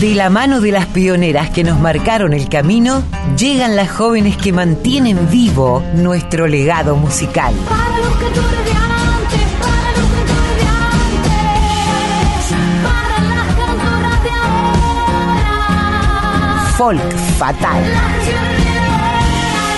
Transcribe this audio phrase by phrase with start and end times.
[0.00, 3.02] De la mano de las pioneras que nos marcaron el camino,
[3.36, 7.52] llegan las jóvenes que mantienen vivo nuestro legado musical.
[7.68, 11.34] Para los cantores de antes, para los cantores de antes,
[12.84, 15.50] para las cantoras de ahora.
[16.76, 17.82] Folk Fatal.
[17.82, 19.18] La canción de ahora,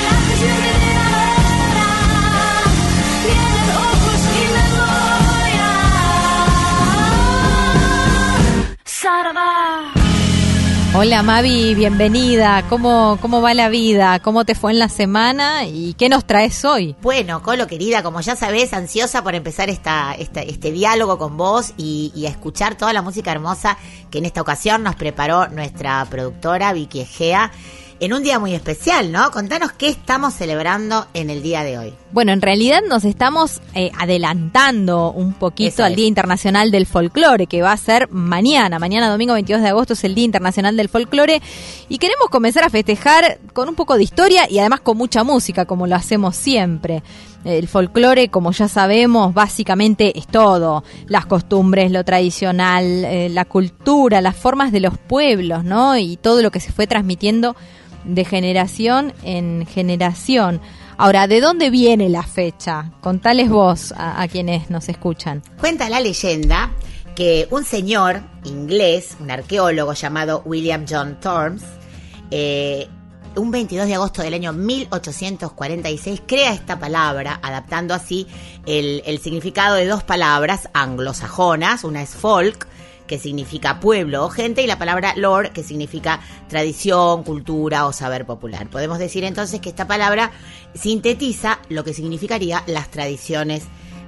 [0.05, 1.89] la canción de ahora,
[3.25, 5.71] tienen ojos y memoria.
[8.85, 9.90] Sarada.
[10.93, 12.65] Hola Mavi, bienvenida.
[12.69, 14.19] ¿Cómo, ¿Cómo va la vida?
[14.19, 15.65] ¿Cómo te fue en la semana?
[15.65, 16.97] ¿Y qué nos traes hoy?
[17.01, 21.75] Bueno, Colo querida, como ya sabés, ansiosa por empezar esta, esta- este diálogo con vos
[21.77, 23.79] y, y a escuchar toda la música hermosa
[24.11, 27.53] que en esta ocasión nos preparó nuestra productora Vicky Egea
[28.01, 29.31] en un día muy especial, ¿no?
[29.31, 31.95] Contanos qué estamos celebrando en el día de hoy.
[32.13, 35.97] Bueno, en realidad nos estamos eh, adelantando un poquito Eso al es.
[35.97, 38.79] Día Internacional del Folclore, que va a ser mañana.
[38.79, 41.43] Mañana, domingo 22 de agosto, es el Día Internacional del Folclore.
[41.91, 45.67] Y queremos comenzar a festejar con un poco de historia y además con mucha música,
[45.67, 47.03] como lo hacemos siempre.
[47.45, 50.85] El folclore, como ya sabemos, básicamente es todo.
[51.07, 55.97] Las costumbres, lo tradicional, eh, la cultura, las formas de los pueblos, ¿no?
[55.99, 57.57] Y todo lo que se fue transmitiendo
[58.05, 60.61] de generación en generación.
[60.97, 62.93] Ahora, ¿de dónde viene la fecha?
[63.01, 65.43] Contales vos a, a quienes nos escuchan.
[65.59, 66.71] Cuenta la leyenda
[67.15, 71.63] que un señor inglés, un arqueólogo llamado William John Thorns,
[72.31, 72.89] eh,
[73.37, 78.27] un 22 de agosto del año 1846 crea esta palabra, adaptando así
[78.67, 82.67] el significado de dos palabras anglosajonas, una es folk,
[83.11, 88.25] que significa pueblo o gente, y la palabra lore, que significa tradición, cultura o saber
[88.25, 88.71] popular.
[88.71, 90.31] Podemos decir entonces que esta palabra
[90.75, 93.65] sintetiza lo que significaría las tradiciones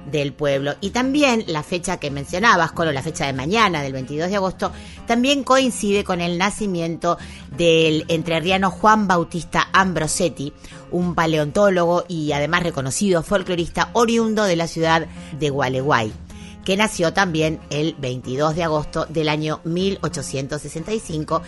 [0.09, 0.75] del pueblo.
[0.79, 4.71] Y también la fecha que mencionabas, con la fecha de mañana, del 22 de agosto,
[5.05, 7.17] también coincide con el nacimiento
[7.57, 10.53] del entrerriano Juan Bautista Ambrosetti,
[10.91, 15.07] un paleontólogo y además reconocido folclorista oriundo de la ciudad
[15.37, 16.13] de Gualeguay
[16.63, 21.41] que nació también el 22 de agosto del año 1865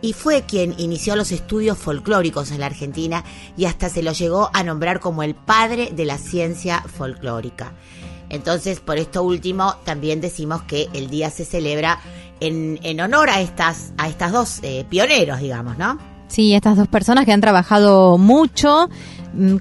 [0.00, 3.24] y fue quien inició los estudios folclóricos en la Argentina
[3.56, 7.72] y hasta se lo llegó a nombrar como el padre de la ciencia folclórica.
[8.28, 12.00] Entonces, por esto último, también decimos que el día se celebra
[12.40, 15.98] en, en honor a estas, a estas dos eh, pioneros, digamos, ¿no?
[16.28, 18.88] Sí, estas dos personas que han trabajado mucho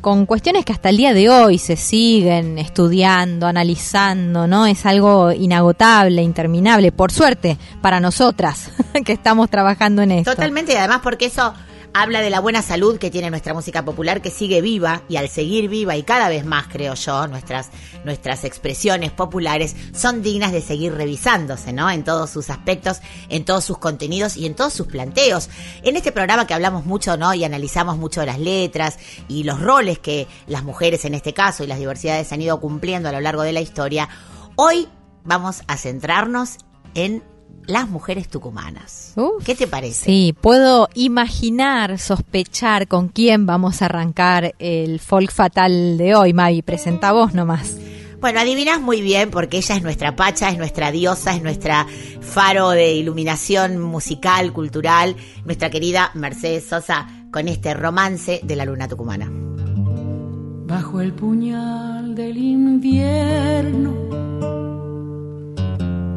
[0.02, 4.66] con cuestiones que hasta el día de hoy se siguen estudiando, analizando, ¿no?
[4.66, 8.72] Es algo inagotable, interminable, por suerte, para nosotras
[9.06, 10.32] que estamos trabajando en esto.
[10.32, 11.54] Totalmente, y además porque eso
[11.94, 15.30] habla de la buena salud que tiene nuestra música popular, que sigue viva, y al
[15.30, 17.70] seguir viva, y cada vez más, creo yo, nuestras,
[18.04, 21.90] nuestras expresiones populares son dignas de seguir revisándose, ¿no?
[21.90, 25.50] En todos sus aspectos, en todos sus contenidos y en todos sus planteos.
[25.84, 27.34] En este programa que hablamos mucho, ¿no?
[27.34, 31.68] Y analizamos mucho las letras y los roles que las mujeres en este caso y
[31.68, 34.10] las diversidades han ido cumpliendo a lo largo de la historia,
[34.56, 34.88] hoy
[35.24, 36.58] vamos a centrarnos
[36.96, 37.24] en
[37.68, 39.14] las mujeres tucumanas.
[39.16, 39.44] Uf.
[39.44, 40.06] ¿Qué te parece?
[40.06, 46.62] Sí, puedo imaginar, sospechar con quién vamos a arrancar el folk fatal de hoy, Mavi.
[46.62, 47.78] Presenta vos nomás.
[48.20, 51.86] Bueno, adivinas muy bien porque ella es nuestra pacha, es nuestra diosa, es nuestra
[52.22, 58.88] faro de iluminación musical, cultural, nuestra querida Mercedes Sosa con este romance de la luna
[58.88, 59.30] tucumana.
[59.30, 64.33] Bajo el puñal del invierno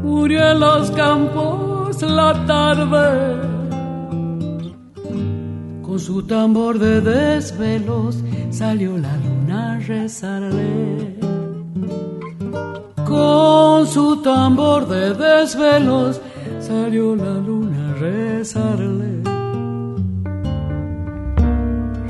[0.06, 3.06] murió en los campos la tarde.
[5.82, 11.18] Con su tambor de desvelos salió la luna a rezarle.
[13.04, 16.20] Con su tambor de desvelos
[16.60, 19.12] salió la luna a rezarle.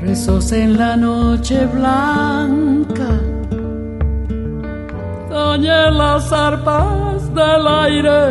[0.01, 3.09] Rezos en la noche blanca
[5.29, 8.21] dañé las arpas del aire.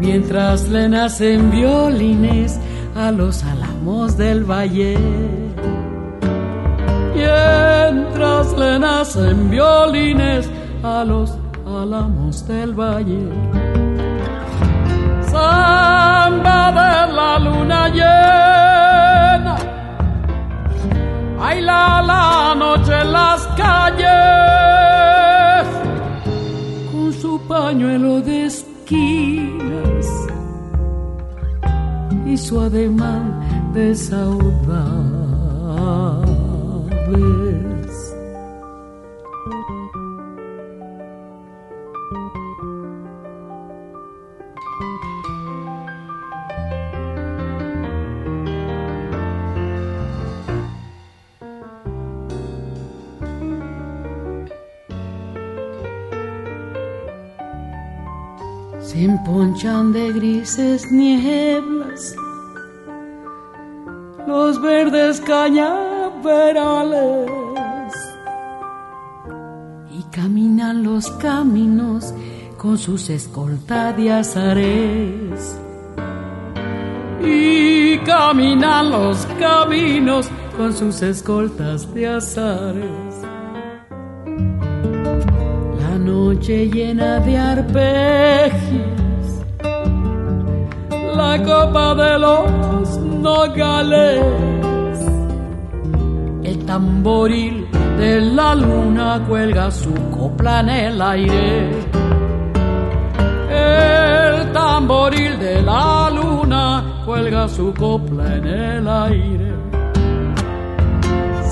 [0.00, 2.58] Mientras le nacen violines
[2.96, 4.96] a los álamos del valle.
[7.14, 10.50] Mientras le nacen violines
[10.82, 11.36] a los
[11.66, 13.28] álamos del valle.
[15.30, 19.56] Samba de la luna llena.
[21.38, 25.37] Baila la noche en las calles
[27.48, 30.06] pañuelo de esquinas
[32.26, 35.08] y su ademán de.
[59.58, 62.14] Emponchan de grises nieblas
[64.26, 67.30] los verdes cañaverales
[69.90, 72.12] y caminan los caminos
[72.56, 75.56] con sus escoltas de azares.
[77.20, 83.14] Y caminan los caminos con sus escoltas de azares.
[85.80, 88.97] La noche llena de arpegios,
[91.36, 94.22] copa de los nogales,
[96.42, 101.70] el tamboril de la luna cuelga su copla en el aire.
[103.50, 109.52] El tamboril de la luna cuelga su copla en el aire.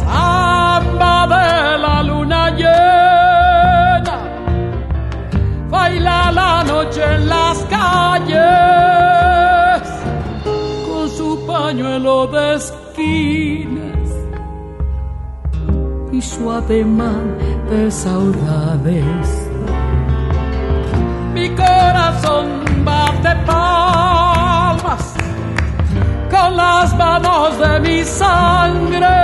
[0.01, 4.17] Samba de la luna llena,
[5.69, 8.76] baila la noche en las calles
[11.67, 14.09] pañuelo de esquinas
[16.13, 17.37] y su ademán
[17.69, 19.27] de saudades
[21.35, 22.47] mi corazón
[22.85, 25.05] bate palmas
[26.31, 29.19] con las manos de mi sangre.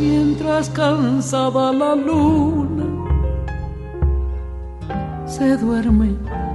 [0.00, 2.86] Mientras cansada la luna
[5.26, 6.10] se duerme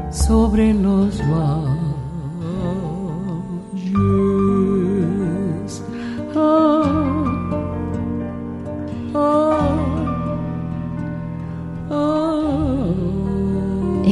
[0.09, 1.78] sobre los valles.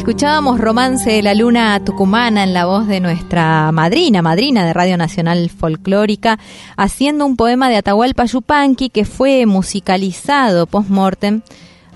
[0.08, 4.96] Escuchábamos Romance de la Luna Tucumana en la voz de nuestra madrina, madrina de Radio
[4.96, 6.40] Nacional Folclórica,
[6.78, 11.42] haciendo un poema de Atahualpa Yupanqui que fue musicalizado post-mortem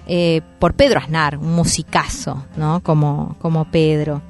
[0.08, 2.82] eh, por Pedro Aznar, un musicazo, ¿no?
[2.84, 4.22] Como, como Pedro.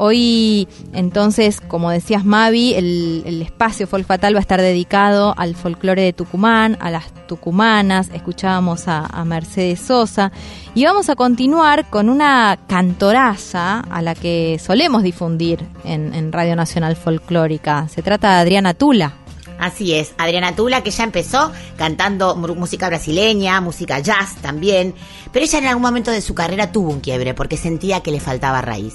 [0.00, 6.02] Hoy, entonces, como decías Mavi, el, espacio Folk Fatal va a estar dedicado al folclore
[6.02, 10.30] de Tucumán, a las tucumanas, escuchábamos a, Mercedes Sosa,
[10.72, 16.54] y vamos a continuar con una cantoraza a la que solemos difundir en, en Radio
[16.54, 17.88] Nacional Folclórica.
[17.88, 19.14] Se trata de Adriana Tula.
[19.58, 24.94] Así es, Adriana Tula, que ya empezó cantando música brasileña, música jazz también,
[25.32, 28.20] pero ella en algún momento de su carrera tuvo un quiebre porque sentía que le
[28.20, 28.94] faltaba raíz.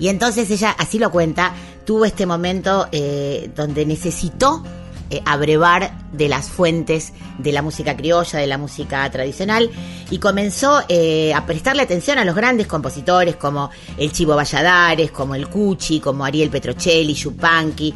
[0.00, 1.54] Y entonces ella, así lo cuenta,
[1.84, 4.64] tuvo este momento eh, donde necesitó
[5.12, 9.68] eh, abrevar de las fuentes de la música criolla, de la música tradicional,
[10.08, 15.34] y comenzó eh, a prestarle atención a los grandes compositores como el Chivo Valladares, como
[15.34, 17.92] el Cuchi, como Ariel Petrocelli, Yupanqui.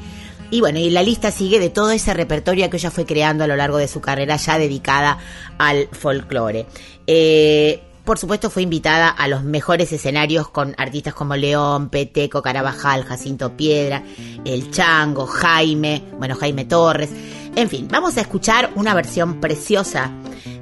[0.50, 3.46] Y bueno, y la lista sigue de todo ese repertorio que ella fue creando a
[3.46, 5.16] lo largo de su carrera ya dedicada
[5.56, 6.66] al folclore.
[7.06, 13.04] Eh, por supuesto fue invitada a los mejores escenarios con artistas como León, Peteco, Carabajal,
[13.04, 14.02] Jacinto Piedra,
[14.44, 17.10] El Chango, Jaime, bueno, Jaime Torres.
[17.56, 20.10] En fin, vamos a escuchar una versión preciosa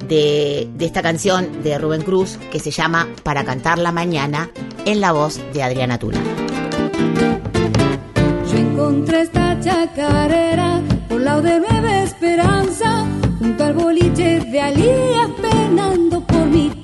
[0.08, 4.50] de, esta canción de Rubén Cruz que se llama Para cantar la mañana
[4.84, 6.20] en la voz de Adriana Tula.
[8.50, 13.06] Yo encontré esta chacarera por lado de Nueva Esperanza,
[13.38, 16.01] junto al boliche de Alías, mi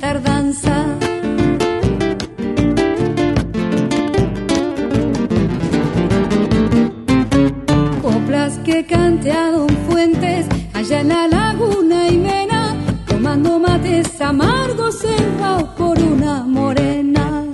[0.08, 0.76] tardanza.
[8.00, 12.62] Coplas que cante Don Fuentes, allá en la laguna y Mena,
[13.06, 17.44] tomando mates amargos cerrados por una morena.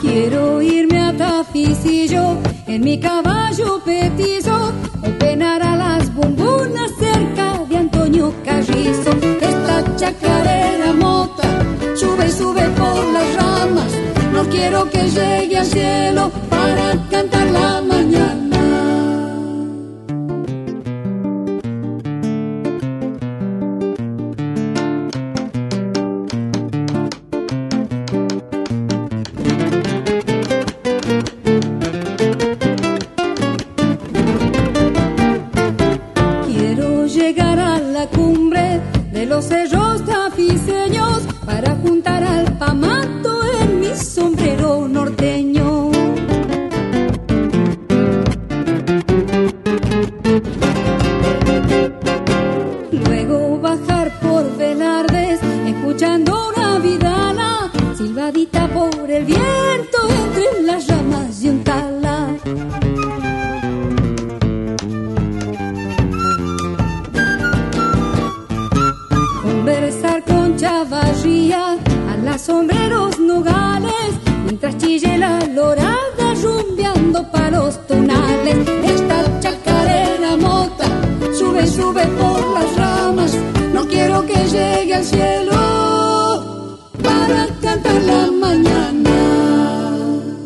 [0.00, 2.24] Quiero irme a Taficillo
[2.68, 4.72] en mi caballo petizo
[5.42, 9.10] a las bombonas cerca de Antonio Carrizo.
[9.40, 11.48] Esta chacarera mota
[11.94, 13.92] sube sube por las ramas.
[14.32, 18.47] No quiero que llegue al cielo para cantar la mañana.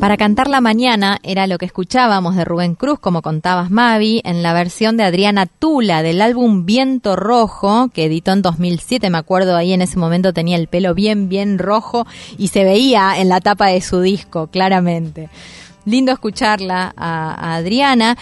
[0.03, 4.43] Para cantar la mañana era lo que escuchábamos de Rubén Cruz, como contabas Mavi, en
[4.43, 9.55] la versión de Adriana Tula del álbum Viento Rojo, que editó en 2007, me acuerdo
[9.55, 12.05] ahí en ese momento tenía el pelo bien, bien rojo
[12.37, 15.29] y se veía en la tapa de su disco, claramente.
[15.85, 18.19] Lindo escucharla a, a Adriana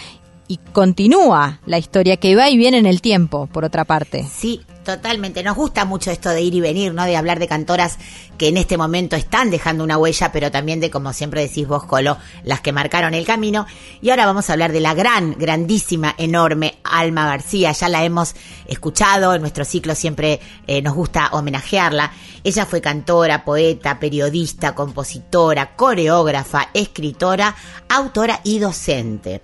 [0.51, 4.27] y continúa la historia que va y viene en el tiempo, por otra parte.
[4.29, 7.05] Sí, Totalmente, nos gusta mucho esto de ir y venir, ¿no?
[7.05, 7.99] De hablar de cantoras
[8.39, 11.83] que en este momento están dejando una huella, pero también de, como siempre decís vos,
[11.83, 13.67] Colo, las que marcaron el camino.
[14.01, 17.73] Y ahora vamos a hablar de la gran, grandísima, enorme Alma García.
[17.73, 18.33] Ya la hemos
[18.65, 22.11] escuchado, en nuestro ciclo siempre eh, nos gusta homenajearla.
[22.43, 27.55] Ella fue cantora, poeta, periodista, compositora, coreógrafa, escritora,
[27.87, 29.43] autora y docente.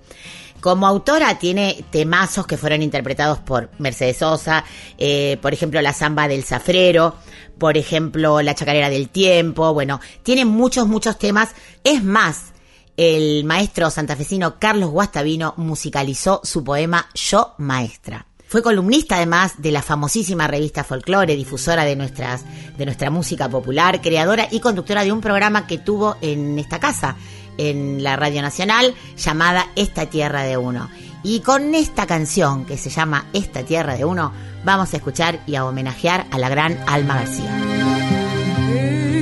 [0.59, 4.63] Como autora tiene temazos que fueron interpretados por Mercedes Sosa,
[4.97, 7.15] eh, por ejemplo La Zamba del Zafrero,
[7.57, 11.49] por ejemplo La Chacarera del Tiempo, bueno, tiene muchos, muchos temas.
[11.83, 12.53] Es más,
[12.97, 18.25] el maestro santafesino Carlos Guastavino musicalizó su poema Yo Maestra.
[18.47, 22.45] Fue columnista además de la famosísima revista Folklore, difusora de, nuestras,
[22.77, 27.17] de nuestra música popular, creadora y conductora de un programa que tuvo en esta casa,
[27.57, 30.89] en la Radio Nacional llamada Esta Tierra de Uno.
[31.23, 34.31] Y con esta canción que se llama Esta Tierra de Uno,
[34.63, 37.77] vamos a escuchar y a homenajear a la gran Alma García.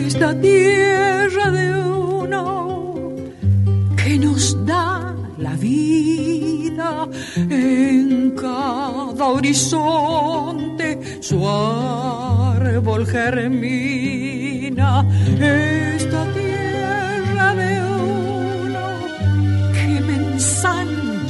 [0.05, 3.15] Esta tierra de uno
[3.95, 15.05] que nos da la vida en cada horizonte su árbol germina.
[15.39, 16.64] Esta tierra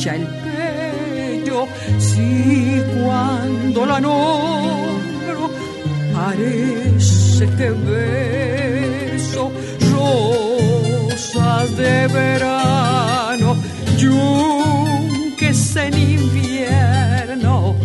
[0.05, 1.67] ensancha el pecho
[1.99, 5.49] si cuando la nombro
[6.13, 9.51] parece que beso
[9.91, 13.55] rosas de verano,
[13.97, 17.75] yunques en invierno,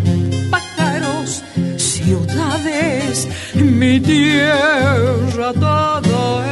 [0.51, 1.43] pájaros,
[1.77, 6.43] ciudades, mi tierra, todo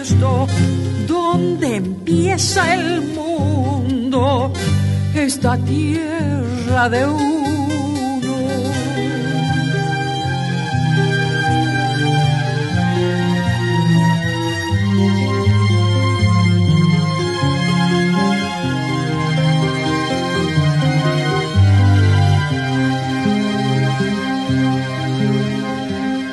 [0.00, 0.46] esto.
[1.06, 4.52] Donde empieza el mundo,
[5.16, 7.26] esta tierra de uno.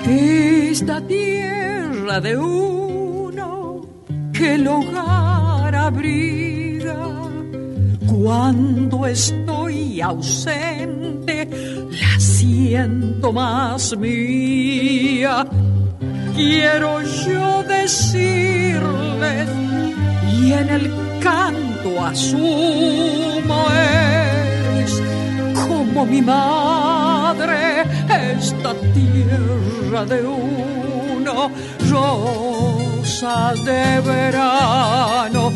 [0.06, 2.74] Esta tierra de uno
[4.44, 6.53] el hogar abriga.
[8.24, 11.46] Cuando estoy ausente,
[11.92, 15.46] la siento más mía.
[16.34, 19.50] Quiero yo decirles,
[20.40, 20.90] y en el
[21.20, 23.66] canto asumo
[24.86, 25.02] es
[25.68, 27.82] como mi madre,
[28.32, 31.52] esta tierra de uno.
[31.90, 32.54] Yo
[33.66, 35.52] de verano,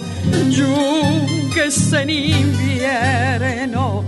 [1.58, 4.04] yunques en invierno,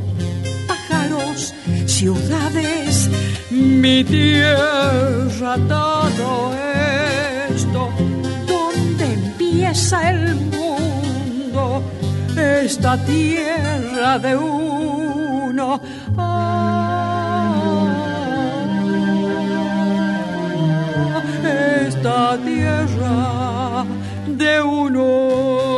[0.68, 1.54] pájaros,
[1.86, 3.10] ciudades,
[3.50, 6.52] mi tierra, todo
[7.50, 7.90] esto,
[8.48, 11.84] donde empieza el mundo,
[12.38, 15.82] esta tierra de uno.
[21.88, 23.86] esta tierra
[24.28, 25.69] de uno.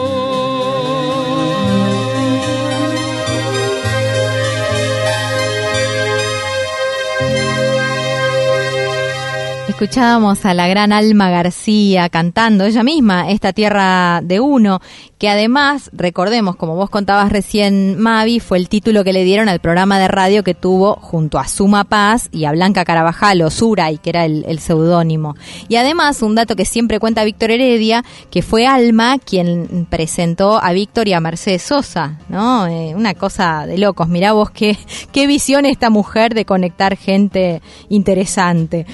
[9.81, 14.79] Escuchábamos a la gran Alma García cantando ella misma esta tierra de uno,
[15.17, 19.59] que además, recordemos, como vos contabas recién, Mavi, fue el título que le dieron al
[19.59, 23.97] programa de radio que tuvo junto a Suma Paz y a Blanca Carabajal o Suray,
[23.97, 25.35] que era el, seudónimo.
[25.67, 30.73] Y además, un dato que siempre cuenta Víctor Heredia, que fue Alma quien presentó a
[30.73, 32.67] Víctor y a Mercedes Sosa, ¿no?
[32.67, 34.07] Eh, una cosa de locos.
[34.07, 34.77] Mirá vos qué,
[35.11, 38.85] qué visión esta mujer de conectar gente interesante.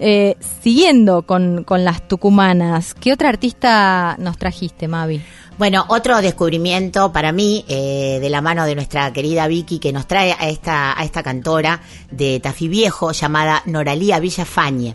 [0.00, 5.20] Eh, siguiendo con, las tucumanas, ¿qué otra artista nos trajiste, Mavi?
[5.58, 10.06] Bueno, otro descubrimiento para mí, eh, de la mano de nuestra querida Vicky, que nos
[10.06, 11.80] trae a esta, a esta cantora
[12.12, 14.94] de Tafí Viejo llamada Noralía Villafañe.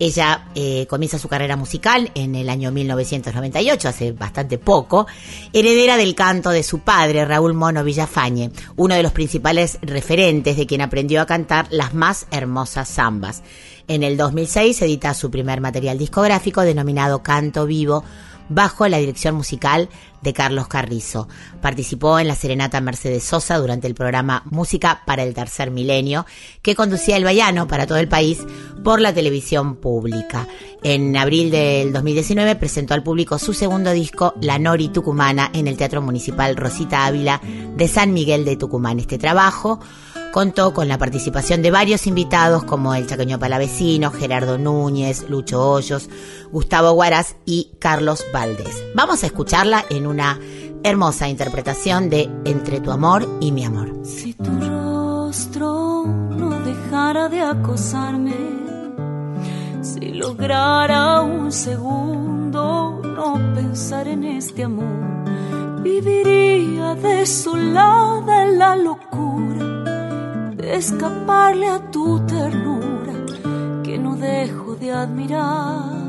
[0.00, 5.06] Ella eh, comienza su carrera musical en el año 1998, hace bastante poco,
[5.52, 10.66] heredera del canto de su padre, Raúl Mono Villafañe, uno de los principales referentes de
[10.66, 13.44] quien aprendió a cantar las más hermosas zambas.
[13.88, 18.04] En el 2006 edita su primer material discográfico denominado Canto Vivo,
[18.48, 19.88] bajo la dirección musical
[20.20, 21.28] de Carlos Carrizo.
[21.60, 26.26] Participó en la serenata Mercedes Sosa durante el programa Música para el Tercer Milenio,
[26.60, 28.38] que conducía el Bayano para todo el país
[28.84, 30.46] por la televisión pública.
[30.82, 35.76] En abril del 2019 presentó al público su segundo disco, La Nori Tucumana, en el
[35.76, 37.40] Teatro Municipal Rosita Ávila
[37.76, 39.00] de San Miguel de Tucumán.
[39.00, 39.80] Este trabajo
[40.32, 46.08] contó con la participación de varios invitados como el Chaqueño Palavecino, Gerardo Núñez, Lucho Hoyos,
[46.50, 48.82] Gustavo Guaras y Carlos Valdés.
[48.96, 50.40] Vamos a escucharla en una
[50.82, 53.92] hermosa interpretación de Entre tu amor y mi amor.
[54.04, 58.34] Si tu rostro no dejara de acosarme,
[59.82, 69.41] si lograra un segundo no pensar en este amor, viviría desolada en la locura
[70.62, 73.14] escaparle a tu ternura
[73.82, 76.02] que no dejo de admirar.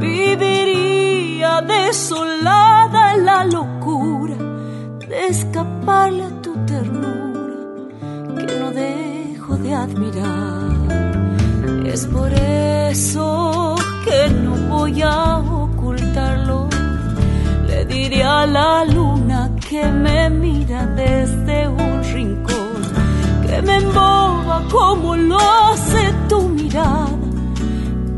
[0.00, 4.36] Viviría desolada la locura
[5.08, 10.72] de escaparle a tu ternura que no dejo de admirar.
[11.86, 16.68] Es por eso que no voy a ocultarlo.
[17.66, 22.51] Le diré a la luna que me mira desde un rincón
[23.64, 27.08] me emboba como lo hace tu mirada,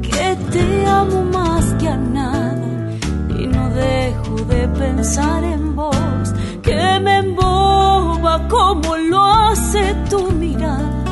[0.02, 2.68] que te amo más que a nada
[3.38, 11.04] y no dejo de pensar en vos, que me emboba como lo hace tu mirada,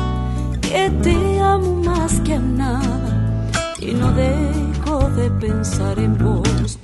[0.61, 6.79] que te amo más que a nada y no dejo de pensar en vos.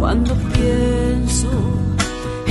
[0.00, 1.48] Cuando pienso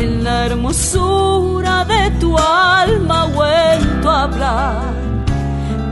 [0.08, 4.94] en la hermosura de tu alma vuelto a hablar,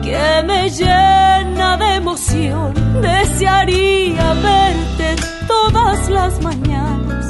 [0.01, 5.09] que me llena de emoción, desearía verte
[5.47, 7.25] todas las mañanas,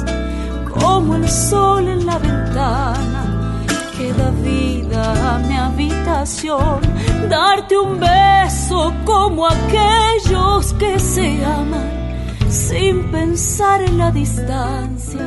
[0.72, 3.22] como el sol en la ventana,
[3.96, 6.80] que da vida a mi habitación,
[7.28, 11.90] darte un beso como aquellos que se aman,
[12.48, 15.26] sin pensar en la distancia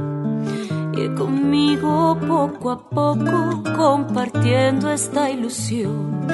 [1.17, 6.27] conmigo poco a poco compartiendo esta ilusión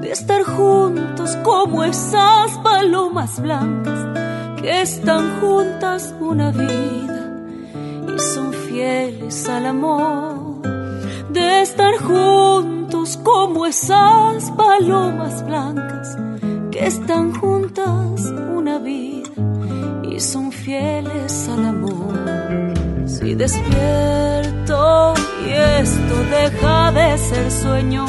[0.00, 3.98] de estar juntos como esas palomas blancas
[4.60, 7.44] que están juntas una vida
[8.14, 10.62] y son fieles al amor.
[11.30, 16.16] De estar juntos como esas palomas blancas
[16.70, 19.30] que están juntas una vida
[20.02, 22.73] y son fieles al amor
[23.14, 25.14] si despierto
[25.46, 28.06] y esto deja de ser sueño,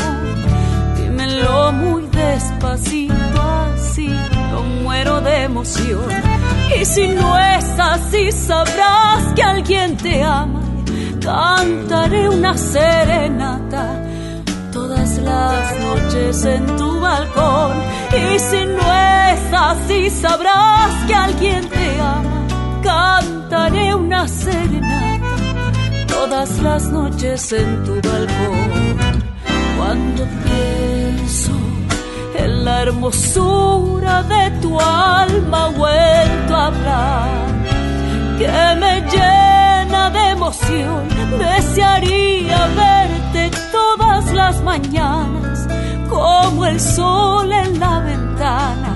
[0.98, 3.42] dímelo muy despacito
[3.74, 4.08] así,
[4.52, 6.10] no muero de emoción.
[6.80, 10.62] Y si no es así, sabrás que alguien te ama.
[11.22, 14.02] Cantaré una serenata
[14.72, 17.74] todas las noches en tu balcón.
[18.12, 18.86] Y si no
[19.30, 21.95] es así, sabrás que alguien te ama.
[22.86, 25.36] Cantaré una serenata
[26.08, 29.24] todas las noches en tu balcón.
[29.76, 31.52] Cuando pienso
[32.36, 37.30] en la hermosura de tu alma vuelto a hablar,
[38.38, 38.48] que
[38.80, 41.08] me llena de emoción,
[41.40, 45.68] desearía verte todas las mañanas
[46.08, 48.96] como el sol en la ventana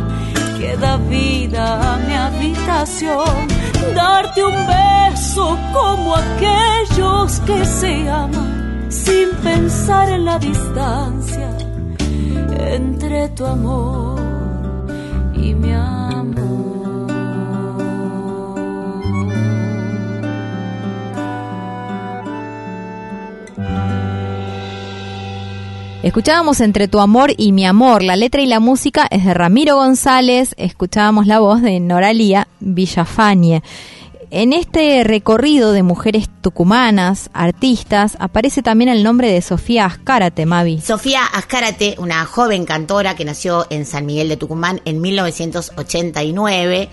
[0.59, 3.47] que da vida a mi habitación,
[3.95, 11.49] darte un beso como aquellos que se aman sin pensar en la distancia
[12.71, 14.19] entre tu amor
[15.33, 16.08] y mi amor.
[26.01, 28.03] Escuchábamos Entre tu amor y mi amor.
[28.03, 30.55] La letra y la música es de Ramiro González.
[30.57, 33.61] Escuchábamos la voz de Noralía Villafañe.
[34.31, 40.79] En este recorrido de mujeres tucumanas, artistas, aparece también el nombre de Sofía Azcárate, Mavi.
[40.79, 46.87] Sofía Azcárate, una joven cantora que nació en San Miguel de Tucumán en 1989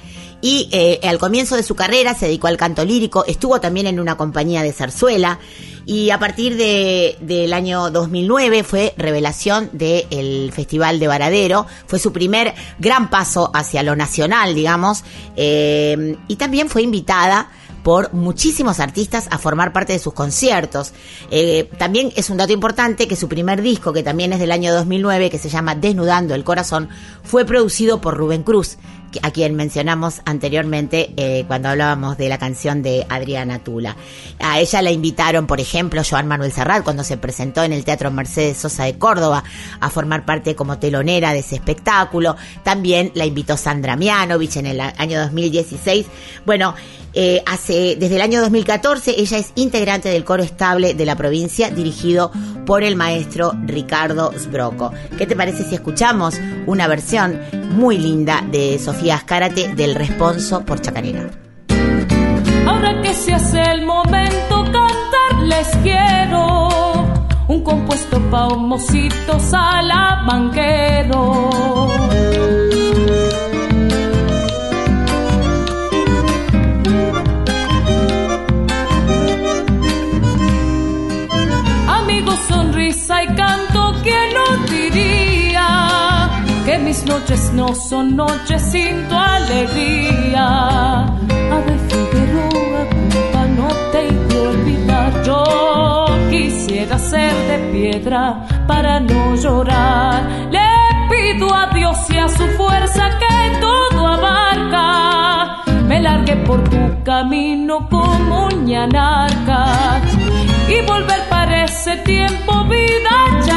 [0.47, 3.99] y eh, al comienzo de su carrera se dedicó al canto lírico, estuvo también en
[3.99, 5.41] una compañía de zarzuela.
[5.87, 12.13] Y a partir de, del año 2009 fue revelación del Festival de Varadero, fue su
[12.13, 15.03] primer gran paso hacia lo nacional, digamos,
[15.35, 17.51] eh, y también fue invitada
[17.83, 20.93] por muchísimos artistas a formar parte de sus conciertos.
[21.31, 24.75] Eh, también es un dato importante que su primer disco, que también es del año
[24.75, 26.89] 2009, que se llama Desnudando el Corazón,
[27.23, 28.77] fue producido por Rubén Cruz,
[29.23, 33.97] a quien mencionamos anteriormente eh, cuando hablábamos de la canción de Adriana Tula.
[34.41, 38.11] A ella la invitaron, por ejemplo, Joan Manuel Serrat cuando se presentó en el Teatro
[38.11, 39.45] Mercedes Sosa de Córdoba
[39.81, 42.37] a formar parte como telonera de ese espectáculo.
[42.63, 46.07] También la invitó Sandra Mianovich en el año 2016.
[46.45, 46.75] Bueno,
[47.19, 47.43] eh,
[47.99, 52.31] desde el año 2014 ella es integrante del coro estable de la provincia dirigido
[52.67, 54.93] por el maestro Ricardo Sbroco.
[55.17, 56.35] ¿Qué te parece si escuchamos
[56.67, 61.31] una versión muy linda de Sofía Azcárate del Responso por Chacarera?
[62.66, 66.69] Ahora que se hace el momento cantar les quiero
[67.49, 69.38] un compuesto pa' un mocito
[86.97, 90.47] mis noches no son noches sin tu alegría.
[91.55, 95.23] A ver, Figueroa, culpa no te olvidar.
[95.25, 100.23] Yo quisiera ser de piedra para no llorar.
[100.51, 100.69] Le
[101.11, 105.63] pido a Dios y a su fuerza que todo abarca.
[105.87, 110.01] Me largué por tu camino como un ñanarca
[110.69, 112.97] y volver para ese tiempo vida
[113.45, 113.56] chayera,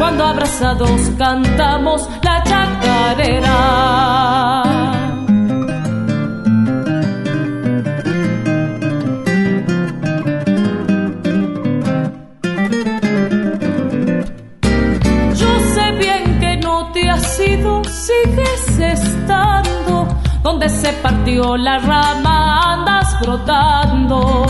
[0.00, 3.58] cuando abrazados cantamos la chacarera.
[18.06, 20.08] Sigues estando
[20.42, 24.44] donde se partió la rama, andas brotando.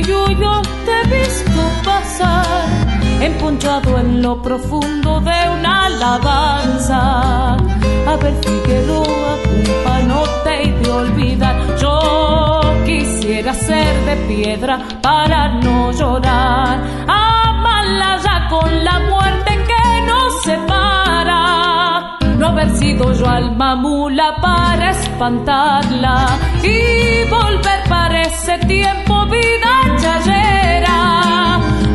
[0.00, 2.66] Cachillo yo te he visto pasar,
[3.20, 7.52] empunchado en lo profundo de una alabanza.
[8.06, 11.76] A ver, Figueroa, culpa no te he de olvidar.
[11.80, 16.80] Yo quisiera ser de piedra para no llorar.
[17.06, 22.18] Amala ya con la muerte que nos separa.
[22.38, 26.26] No haber sido yo alma mula para espantarla
[26.62, 29.79] y volver para ese tiempo vida.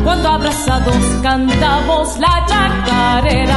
[0.06, 3.56] Cuando abrazados cantamos la chacarera.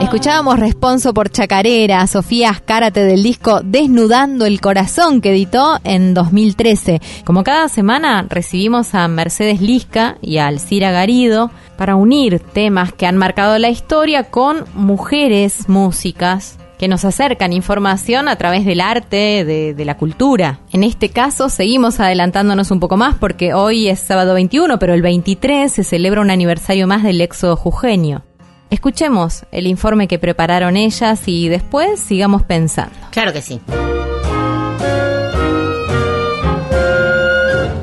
[0.00, 7.00] Escuchábamos Responso por Chacarera, Sofía Azcárate del disco Desnudando el Corazón que editó en 2013.
[7.24, 13.06] Como cada semana recibimos a Mercedes Lisca y a Alcira Garido para unir temas que
[13.06, 19.44] han marcado la historia con mujeres músicas que nos acercan información a través del arte,
[19.44, 20.58] de, de, la cultura.
[20.72, 25.00] En este caso seguimos adelantándonos un poco más porque hoy es sábado 21, pero el
[25.00, 28.24] 23 se celebra un aniversario más del éxodo jujeño.
[28.68, 32.96] Escuchemos el informe que prepararon ellas y después sigamos pensando.
[33.12, 33.60] Claro que sí.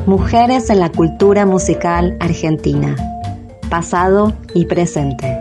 [0.07, 2.97] Mujeres en la cultura musical argentina.
[3.69, 5.37] Pasado y presente.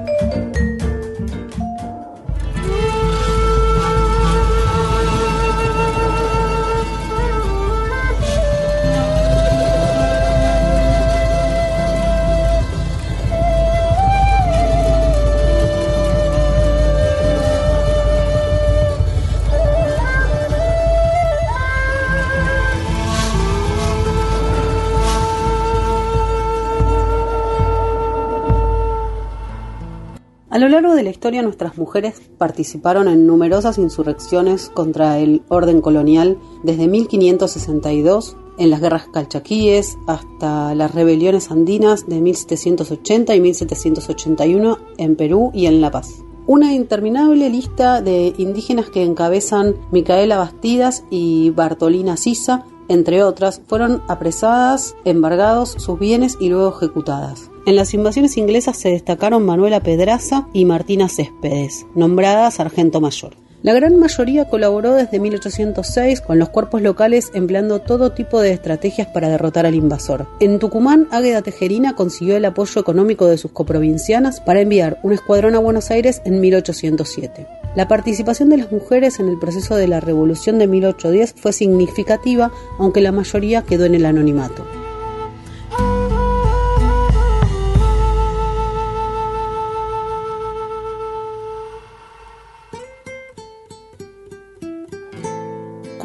[30.59, 35.81] A lo largo de la historia nuestras mujeres participaron en numerosas insurrecciones contra el orden
[35.81, 44.79] colonial desde 1562 en las guerras calchaquíes hasta las rebeliones andinas de 1780 y 1781
[44.97, 46.25] en Perú y en La Paz.
[46.49, 54.03] Una interminable lista de indígenas que encabezan Micaela Bastidas y Bartolina Sisa, entre otras, fueron
[54.09, 57.49] apresadas, embargados sus bienes y luego ejecutadas.
[57.69, 63.37] En las invasiones inglesas se destacaron Manuela Pedraza y Martina Céspedes, nombrada sargento mayor.
[63.61, 69.09] La gran mayoría colaboró desde 1806 con los cuerpos locales empleando todo tipo de estrategias
[69.09, 70.27] para derrotar al invasor.
[70.41, 75.55] En Tucumán, Águeda Tejerina consiguió el apoyo económico de sus coprovincianas para enviar un escuadrón
[75.55, 77.47] a Buenos Aires en 1807.
[77.77, 82.51] La participación de las mujeres en el proceso de la Revolución de 1810 fue significativa,
[82.79, 84.65] aunque la mayoría quedó en el anonimato.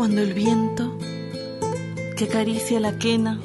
[0.04, 0.98] Cuando el viento
[2.18, 3.40] que acaricia la quena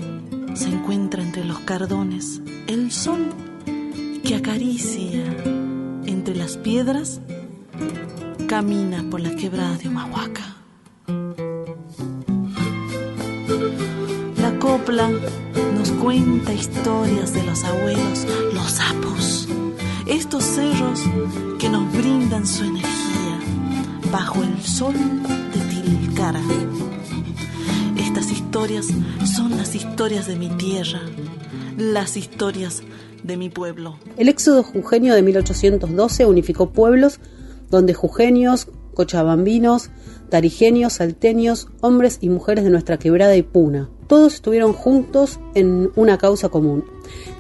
[0.55, 3.29] se encuentra entre los cardones, el sol
[4.25, 5.23] que acaricia
[6.05, 7.21] entre las piedras
[8.49, 10.57] camina por la quebrada de Humahuaca.
[14.37, 15.11] La copla
[15.77, 19.49] nos cuenta historias de los abuelos, los sapos,
[20.07, 21.05] estos cerros
[21.61, 23.38] que nos brindan su energía
[24.11, 24.94] bajo el sol
[25.55, 26.42] de Tilcara.
[27.96, 28.88] Estas historias
[29.24, 31.01] son las historias de mi tierra,
[31.79, 32.83] las historias
[33.22, 33.96] de mi pueblo.
[34.18, 37.20] El éxodo jujeño de 1812 unificó pueblos
[37.70, 39.88] donde jujeños, cochabambinos,
[40.29, 46.18] tarigenios, salteños, hombres y mujeres de nuestra quebrada y puna, todos estuvieron juntos en una
[46.18, 46.85] causa común.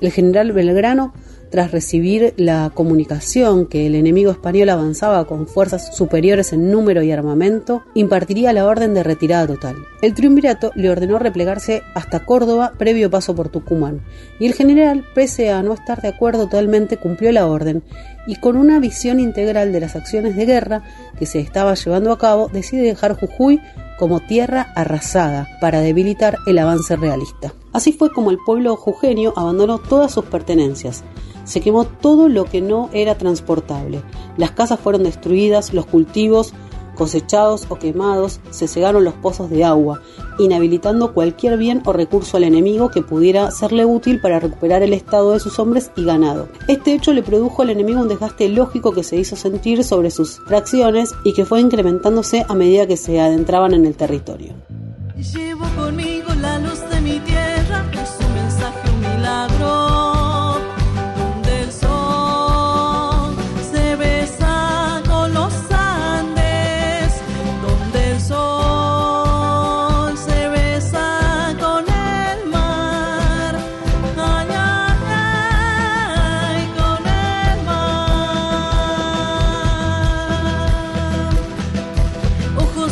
[0.00, 1.12] El general Belgrano
[1.50, 7.10] tras recibir la comunicación que el enemigo español avanzaba con fuerzas superiores en número y
[7.10, 9.76] armamento, impartiría la orden de retirada total.
[10.00, 14.00] El triunvirato le ordenó replegarse hasta Córdoba previo paso por Tucumán,
[14.38, 17.82] y el general, pese a no estar de acuerdo totalmente, cumplió la orden
[18.28, 20.82] y con una visión integral de las acciones de guerra
[21.18, 23.60] que se estaba llevando a cabo, decide dejar Jujuy
[23.98, 27.52] como tierra arrasada para debilitar el avance realista.
[27.72, 31.02] Así fue como el pueblo jujeño abandonó todas sus pertenencias,
[31.42, 34.02] se quemó todo lo que no era transportable.
[34.36, 36.52] Las casas fueron destruidas, los cultivos
[36.98, 40.02] cosechados o quemados, se cegaron los pozos de agua,
[40.38, 45.32] inhabilitando cualquier bien o recurso al enemigo que pudiera serle útil para recuperar el estado
[45.32, 46.48] de sus hombres y ganado.
[46.66, 50.40] Este hecho le produjo al enemigo un desgaste lógico que se hizo sentir sobre sus
[50.46, 54.52] fracciones y que fue incrementándose a medida que se adentraban en el territorio.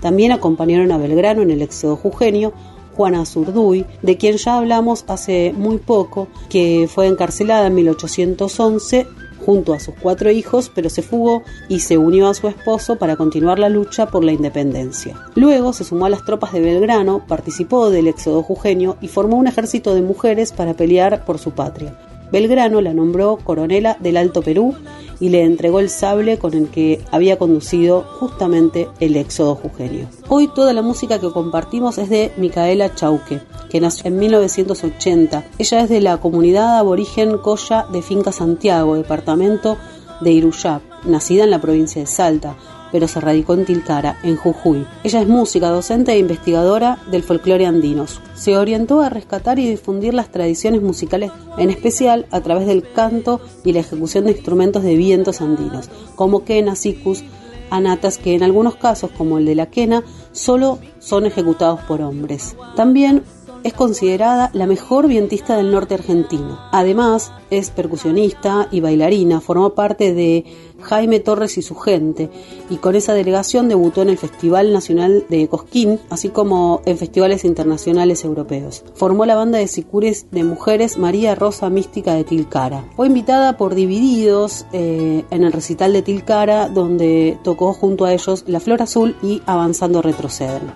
[0.00, 2.52] También acompañaron a Belgrano en el éxodo jujeño
[2.96, 9.06] Juana Zurduy, de quien ya hablamos hace muy poco, que fue encarcelada en 1811
[9.44, 13.16] junto a sus cuatro hijos, pero se fugó y se unió a su esposo para
[13.16, 15.16] continuar la lucha por la independencia.
[15.34, 19.46] Luego se sumó a las tropas de Belgrano, participó del éxodo jujeño y formó un
[19.46, 21.96] ejército de mujeres para pelear por su patria.
[22.32, 24.74] Belgrano la nombró coronela del Alto Perú
[25.20, 30.08] y le entregó el sable con el que había conducido justamente el éxodo jujeño.
[30.28, 35.44] Hoy toda la música que compartimos es de Micaela Chauque, que nació en 1980.
[35.58, 39.76] Ella es de la comunidad aborigen Coya de Finca Santiago, departamento
[40.20, 42.56] de Iruyap, nacida en la provincia de Salta,
[42.92, 44.86] pero se radicó en Tilcara, en Jujuy.
[45.04, 48.20] Ella es música, docente e investigadora del folclore andinos.
[48.34, 53.40] Se orientó a rescatar y difundir las tradiciones musicales, en especial a través del canto
[53.64, 57.22] y la ejecución de instrumentos de vientos andinos, como quena, sicus,
[57.70, 62.56] anatas que en algunos casos, como el de la quena, solo son ejecutados por hombres.
[62.76, 63.22] También
[63.62, 66.58] es considerada la mejor vientista del norte argentino.
[66.72, 70.44] Además, es percusionista y bailarina, formó parte de
[70.80, 72.30] Jaime Torres y su gente,
[72.68, 77.44] y con esa delegación debutó en el Festival Nacional de Cosquín, así como en festivales
[77.44, 78.84] internacionales europeos.
[78.94, 82.84] Formó la banda de sicures de mujeres María Rosa Mística de Tilcara.
[82.96, 88.44] Fue invitada por Divididos eh, en el recital de Tilcara, donde tocó junto a ellos
[88.46, 90.72] La Flor Azul y Avanzando Retroceden.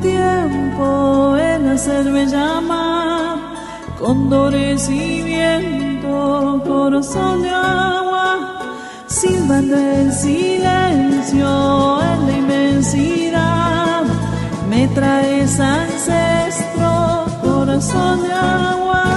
[0.00, 3.38] Tiempo en hacerme llamar,
[3.98, 8.60] condores y viento, corazón de agua,
[9.06, 14.02] silbando el silencio en la inmensidad.
[14.68, 19.15] Me traes ancestro, corazón de agua,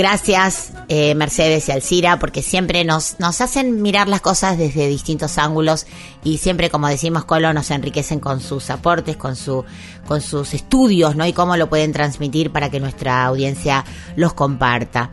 [0.00, 5.36] Gracias, eh, Mercedes y Alcira, porque siempre nos, nos hacen mirar las cosas desde distintos
[5.36, 5.86] ángulos
[6.24, 9.62] y siempre, como decimos, Colo, nos enriquecen con sus aportes, con, su,
[10.06, 11.26] con sus estudios, ¿no?
[11.26, 13.84] Y cómo lo pueden transmitir para que nuestra audiencia
[14.16, 15.10] los comparta.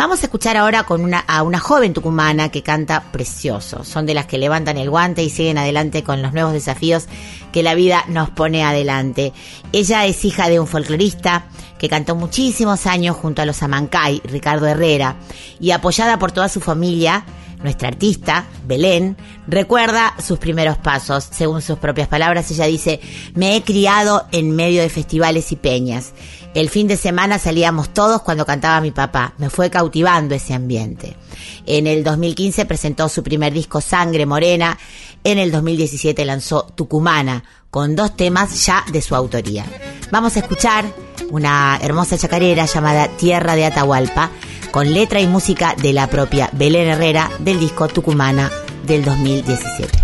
[0.00, 3.84] Vamos a escuchar ahora con una, a una joven tucumana que canta precioso.
[3.84, 7.04] Son de las que levantan el guante y siguen adelante con los nuevos desafíos
[7.52, 9.34] que la vida nos pone adelante.
[9.72, 14.66] Ella es hija de un folclorista que cantó muchísimos años junto a los Amancay, Ricardo
[14.66, 15.16] Herrera,
[15.60, 17.26] y apoyada por toda su familia,
[17.62, 21.28] nuestra artista, Belén, recuerda sus primeros pasos.
[21.30, 23.00] Según sus propias palabras, ella dice,
[23.34, 26.14] me he criado en medio de festivales y peñas.
[26.52, 29.34] El fin de semana salíamos todos cuando cantaba mi papá.
[29.38, 31.16] Me fue cautivando ese ambiente.
[31.64, 34.76] En el 2015 presentó su primer disco Sangre Morena.
[35.22, 39.64] En el 2017 lanzó Tucumana, con dos temas ya de su autoría.
[40.10, 40.84] Vamos a escuchar
[41.30, 44.30] una hermosa chacarera llamada Tierra de Atahualpa,
[44.72, 48.50] con letra y música de la propia Belén Herrera del disco Tucumana
[48.86, 49.98] del 2017.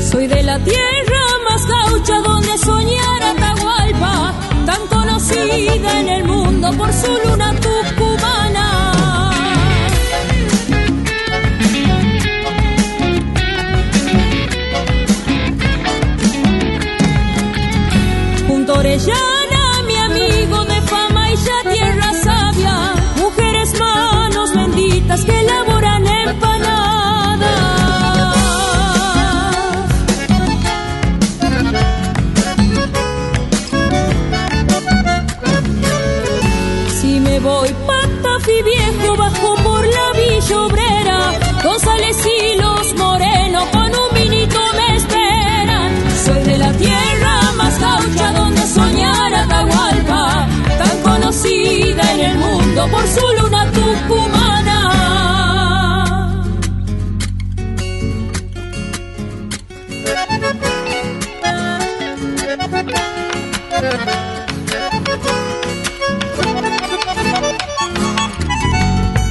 [0.00, 3.53] Soy de la tierra más gaucha donde soñar
[4.64, 8.92] tan conocida en el mundo por su luna tucumana.
[18.48, 18.82] Junto
[52.90, 54.80] por su luna tucumana.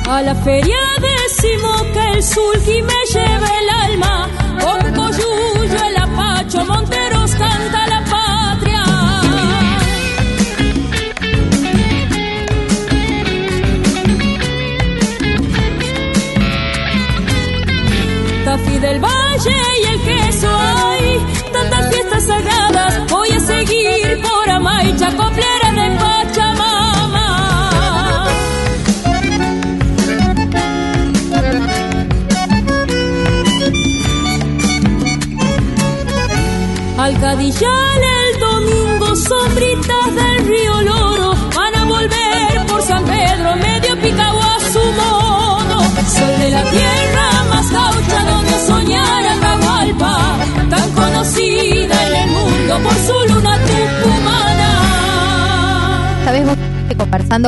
[0.07, 3.62] A la feria decimos que el sulky me lleva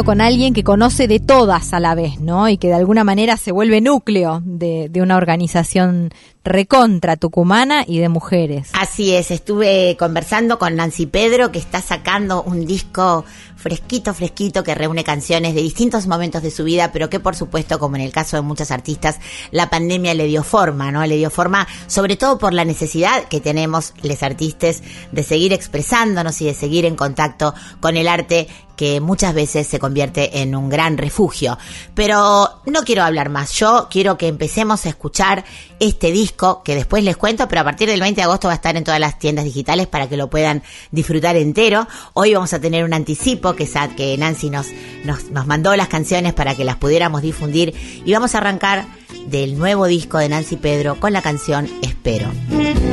[0.03, 2.49] con alguien que conoce de todas a la vez, ¿no?
[2.49, 6.09] Y que de alguna manera se vuelve núcleo de, de una organización
[6.45, 8.69] recontra tucumana y de mujeres.
[8.73, 13.25] Así es, estuve conversando con Nancy Pedro que está sacando un disco
[13.57, 17.79] fresquito, fresquito, que reúne canciones de distintos momentos de su vida, pero que por supuesto,
[17.79, 19.19] como en el caso de muchos artistas,
[19.49, 21.03] la pandemia le dio forma, ¿no?
[21.05, 26.39] Le dio forma sobre todo por la necesidad que tenemos los artistas de seguir expresándonos
[26.41, 30.69] y de seguir en contacto con el arte que muchas veces se convierte en un
[30.69, 31.57] gran refugio.
[31.93, 35.45] Pero no quiero hablar más, yo quiero que empecemos a escuchar
[35.79, 38.55] este disco que después les cuento, pero a partir del 20 de agosto va a
[38.55, 41.87] estar en todas las tiendas digitales para que lo puedan disfrutar entero.
[42.13, 44.67] Hoy vamos a tener un anticipo que, que Nancy nos,
[45.03, 47.73] nos, nos mandó las canciones para que las pudiéramos difundir
[48.05, 48.85] y vamos a arrancar
[49.27, 52.27] del nuevo disco de Nancy Pedro con la canción Espero.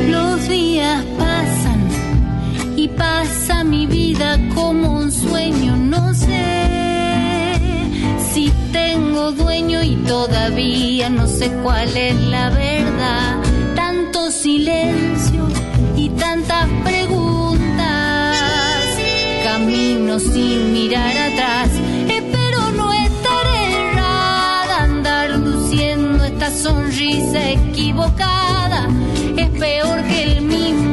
[0.09, 1.89] Los días pasan
[2.77, 6.73] y pasa mi vida como un sueño, no sé
[8.33, 12.82] si tengo dueño y todavía no sé cuál es la verdad.
[13.75, 15.49] Tanto silencio
[15.97, 18.37] y tantas preguntas,
[19.45, 21.71] camino sin mirar atrás.
[22.09, 28.89] Espero no estar errada, andar luciendo esta sonrisa equivocada.
[29.37, 30.92] Es peor que el mismo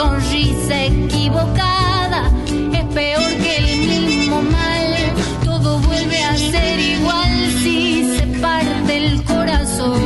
[0.00, 2.30] sonrisa equivocada.
[2.72, 4.94] Es peor que el mismo mal,
[5.44, 10.00] todo vuelve a ser igual si se parte el corazón.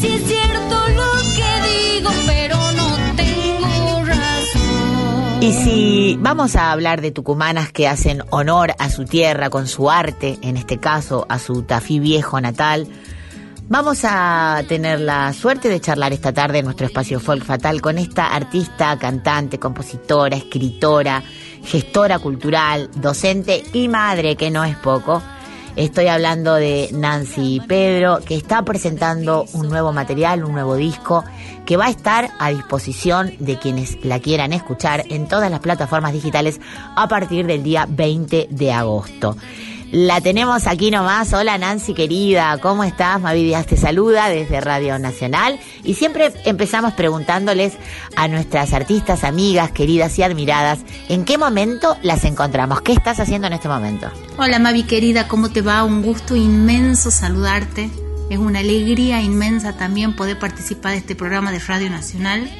[0.00, 5.42] Si es cierto lo que digo, pero no tengo razón.
[5.42, 9.92] Y si vamos a hablar de tucumanas que hacen honor a su tierra con su
[9.92, 12.88] arte, en este caso a su tafí viejo natal,
[13.68, 17.98] vamos a tener la suerte de charlar esta tarde en nuestro espacio Folk Fatal con
[17.98, 21.22] esta artista, cantante, compositora, escritora,
[21.64, 25.22] gestora cultural, docente y madre, que no es poco.
[25.76, 31.24] Estoy hablando de Nancy Pedro, que está presentando un nuevo material, un nuevo disco,
[31.66, 36.12] que va a estar a disposición de quienes la quieran escuchar en todas las plataformas
[36.12, 36.60] digitales
[36.94, 39.36] a partir del día 20 de agosto.
[39.92, 41.32] La tenemos aquí nomás.
[41.32, 43.20] Hola Nancy querida, ¿cómo estás?
[43.20, 47.74] Mavi Díaz te saluda desde Radio Nacional y siempre empezamos preguntándoles
[48.16, 52.80] a nuestras artistas, amigas, queridas y admiradas, ¿en qué momento las encontramos?
[52.80, 54.10] ¿Qué estás haciendo en este momento?
[54.36, 55.84] Hola Mavi querida, ¿cómo te va?
[55.84, 57.90] Un gusto inmenso saludarte.
[58.30, 62.50] Es una alegría inmensa también poder participar de este programa de Radio Nacional.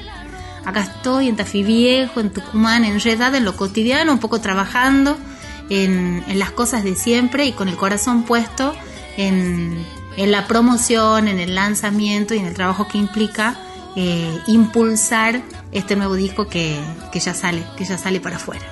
[0.67, 5.17] Acá estoy en Tafí Viejo, en Tucumán, enredada en lo cotidiano, un poco trabajando
[5.71, 8.75] en, las cosas de siempre y con el corazón puesto
[9.17, 9.85] en,
[10.17, 13.57] en la promoción, en el lanzamiento y en el trabajo que implica
[13.97, 15.43] eh, impulsar
[15.73, 16.81] este nuevo disco que,
[17.13, 18.65] que ya sale, que ya sale para afuera.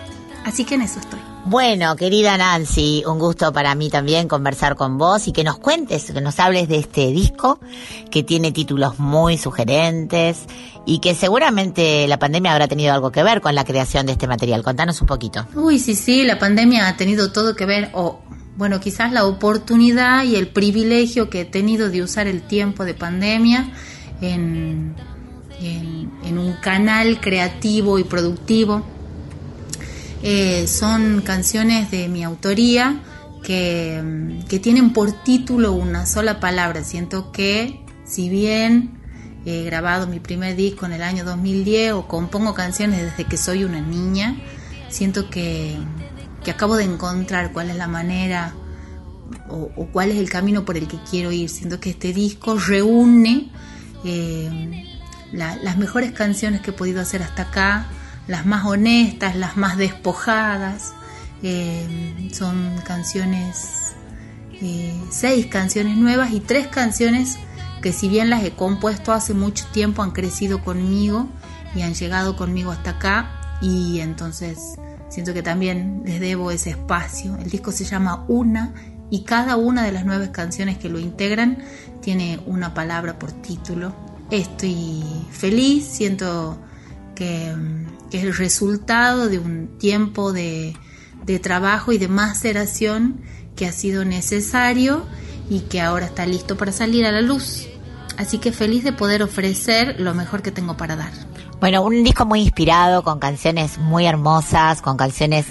[0.45, 1.32] Así que en eso estoy.
[1.45, 6.13] Bueno, querida Nancy, un gusto para mí también conversar con vos y que nos cuentes,
[6.13, 7.59] que nos hables de este disco
[8.13, 10.45] que tiene títulos muy sugerentes
[10.87, 14.29] y que seguramente la pandemia habrá tenido algo que ver con la creación de este
[14.29, 14.63] material.
[14.63, 15.45] Contanos un poquito.
[15.57, 18.21] Uy, sí, sí, la pandemia ha tenido todo que ver, o
[18.57, 22.95] bueno, quizás la oportunidad y el privilegio que he tenido de usar el tiempo de
[22.95, 23.73] pandemia
[24.21, 24.95] en,
[25.61, 28.87] en, en un canal creativo y productivo.
[30.23, 33.01] Eh, son canciones de mi autoría
[33.43, 36.85] que, que, tienen por título una sola palabra.
[36.85, 39.01] Siento que si bien
[39.45, 43.65] he grabado mi primer disco en el año 2010 o compongo canciones desde que soy
[43.65, 44.37] una niña,
[44.89, 45.77] siento que,
[46.45, 48.55] que acabo de encontrar cuál es la manera
[49.49, 51.49] o, o, cuál es el camino por el que quiero ir.
[51.49, 53.51] Siento que este disco reúne
[54.05, 54.85] eh,
[55.33, 57.89] la, las mejores canciones que he podido hacer hasta acá
[58.27, 60.95] las más honestas, las más despojadas.
[61.43, 63.95] Eh, son canciones,
[64.61, 67.39] eh, seis canciones nuevas y tres canciones
[67.83, 71.29] que si bien las he compuesto hace mucho tiempo han crecido conmigo
[71.75, 74.77] y han llegado conmigo hasta acá y entonces
[75.09, 77.37] siento que también les debo ese espacio.
[77.39, 78.73] El disco se llama Una
[79.11, 81.59] y cada una de las nueve canciones que lo integran
[82.01, 83.95] tiene una palabra por título.
[84.31, 86.57] Estoy feliz, siento
[87.15, 87.55] que,
[88.19, 90.77] es el resultado de un tiempo de,
[91.25, 93.21] de trabajo y de maceración
[93.57, 95.05] que ha sido necesario
[95.49, 97.69] y que ahora está listo para salir a la luz.
[98.17, 101.13] Así que feliz de poder ofrecer lo mejor que tengo para dar.
[101.61, 105.47] Bueno, un disco muy inspirado, con canciones muy hermosas, con canciones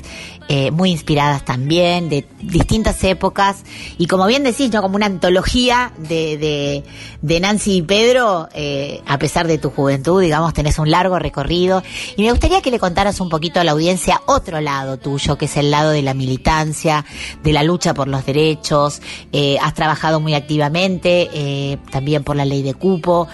[0.53, 3.63] eh, muy inspiradas también, de distintas épocas.
[3.97, 4.81] Y como bien decís, ¿no?
[4.81, 6.83] Como una antología de, de,
[7.21, 11.81] de Nancy y Pedro, eh, a pesar de tu juventud, digamos, tenés un largo recorrido.
[12.17, 15.45] Y me gustaría que le contaras un poquito a la audiencia otro lado tuyo, que
[15.45, 17.05] es el lado de la militancia,
[17.41, 19.01] de la lucha por los derechos.
[19.31, 23.29] Eh, has trabajado muy activamente, también por la ley de cupo,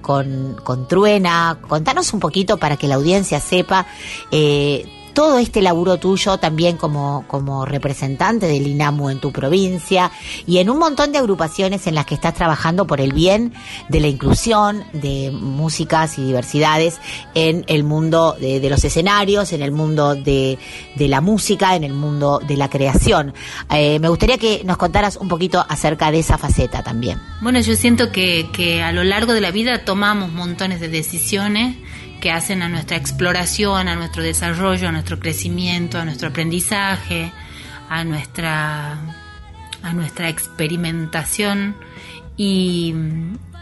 [0.00, 1.58] con, con Truena.
[1.66, 3.88] Contanos un poquito para que la audiencia sepa
[5.16, 10.12] todo este laburo tuyo también como, como representante del INAMU en tu provincia
[10.46, 13.54] y en un montón de agrupaciones en las que estás trabajando por el bien
[13.88, 17.00] de la inclusión de músicas y diversidades
[17.34, 20.58] en el mundo de, los escenarios, en el mundo de,
[20.96, 23.32] de, la música, en el mundo de la creación.
[23.70, 27.18] Eh, me gustaría que nos contaras un poquito acerca de esa faceta también.
[27.40, 31.74] Bueno, yo siento que, que a lo largo de la vida tomamos montones de decisiones
[32.20, 37.32] que hacen a nuestra exploración, a nuestro desarrollo, a nuestro crecimiento, a nuestro aprendizaje,
[37.88, 38.98] a nuestra,
[39.82, 41.76] a nuestra experimentación
[42.36, 42.94] y,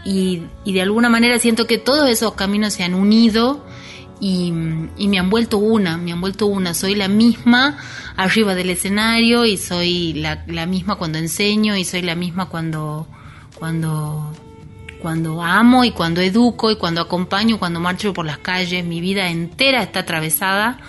[0.03, 3.65] y, de alguna manera siento que todos esos caminos se han unido
[4.19, 4.53] y,
[4.97, 6.73] y, me han vuelto una, me han vuelto una.
[6.73, 7.77] Soy la misma
[8.15, 13.07] arriba del escenario y soy la, la misma cuando enseño y soy la misma cuando,
[13.55, 14.33] cuando
[15.05, 19.29] cuando amo y cuando educo y cuando acompaño, cuando marcho por las calles, mi vida
[19.29, 20.79] entera está atravesada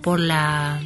[0.00, 0.80] por la,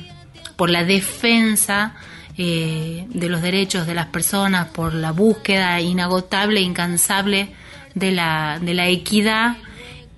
[0.56, 1.96] por la defensa
[2.38, 7.52] eh, de los derechos de las personas, por la búsqueda inagotable, incansable
[7.94, 9.58] de la, de la equidad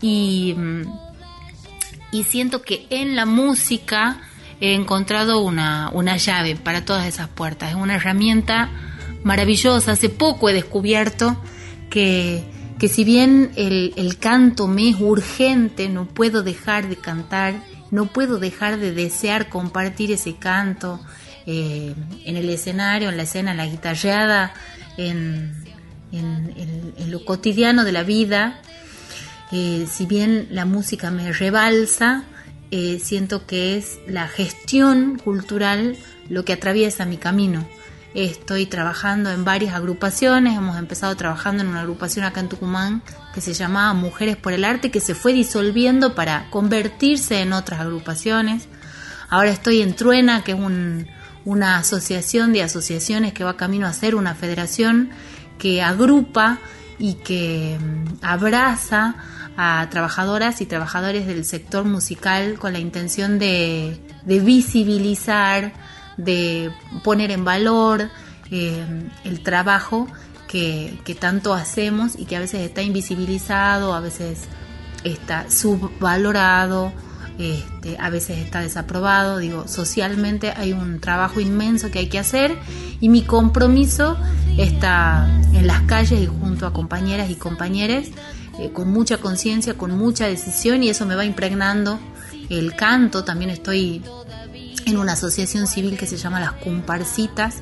[0.01, 0.55] y,
[2.13, 4.21] y siento que en la música
[4.61, 8.71] he encontrado una, una llave para todas esas puertas, es una herramienta
[9.25, 9.91] maravillosa.
[9.91, 11.37] Hace poco he descubierto
[11.91, 17.63] que que si bien el, el, canto me es urgente, no puedo dejar de cantar,
[17.91, 20.99] no puedo dejar de desear compartir ese canto
[21.45, 24.55] eh, en el escenario, en la escena, en la guitarreada,
[24.97, 25.55] en,
[26.11, 28.63] en, lo cotidiano de la vida.
[29.53, 32.25] Eh, si bien la música me rebalsa,
[32.71, 35.99] eh, siento que es la gestión cultural
[36.31, 37.67] lo que atraviesa mi camino
[38.15, 43.03] Estoy trabajando en varias agrupaciones, hemos empezado trabajando en una agrupación acá en Tucumán
[43.33, 47.81] que se llamaba Mujeres por el Arte, que se fue disolviendo para convertirse en otras
[47.81, 48.67] agrupaciones.
[49.29, 51.07] Ahora estoy en Truena, que es un,
[51.45, 55.11] una asociación de asociaciones que va camino a ser una federación
[55.57, 56.59] que agrupa
[56.99, 59.15] y que mm, abraza
[59.57, 65.73] a trabajadoras y trabajadores del sector musical con la intención de visibilizar,
[66.25, 66.71] de
[67.03, 68.11] poner en valor
[68.51, 68.85] eh,
[69.25, 70.07] el trabajo
[70.51, 74.49] que, tanto hacemos y que a veces está invisibilizado, a veces
[75.05, 76.93] está subvalorado,
[77.39, 79.39] este, a veces está desaprobado.
[79.39, 82.57] Digo, socialmente hay un trabajo inmenso que hay que hacer
[83.01, 84.17] y mi compromiso
[84.59, 88.09] está en las calles y junto a compañeras y compañeros
[88.59, 92.01] eh, con mucha conciencia, con mucha decisión y eso me va impregnando
[92.49, 93.23] el canto.
[93.23, 94.03] También estoy
[94.87, 97.57] en una asociación civil que se llama Las Comparsitas,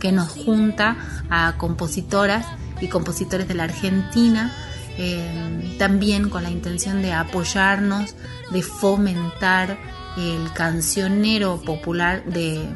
[0.00, 0.96] que nos junta
[1.30, 2.46] a compositoras
[2.80, 4.52] y compositores de la Argentina,
[4.98, 8.14] eh, también con la intención de apoyarnos,
[8.50, 9.76] de fomentar
[10.16, 12.68] el cancionero popular de,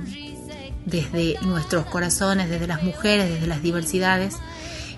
[0.84, 4.36] desde nuestros corazones, desde las mujeres, desde las diversidades.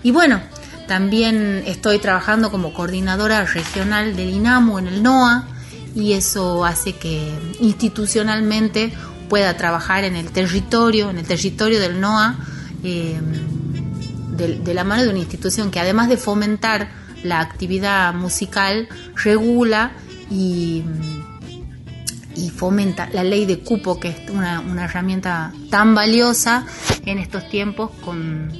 [0.03, 0.41] Y bueno,
[0.87, 5.47] también estoy trabajando como coordinadora regional del INAMU en el NOA,
[5.95, 8.93] y eso hace que institucionalmente
[9.29, 12.35] pueda trabajar en el territorio, en el territorio del NOA,
[12.83, 13.19] eh,
[14.37, 16.89] de, la mano de una institución que además de fomentar
[17.23, 19.91] la actividad musical, regula
[20.31, 20.83] y,
[22.35, 26.65] y fomenta la ley de cupo, que es una, una herramienta tan valiosa
[27.05, 28.51] en estos tiempos con,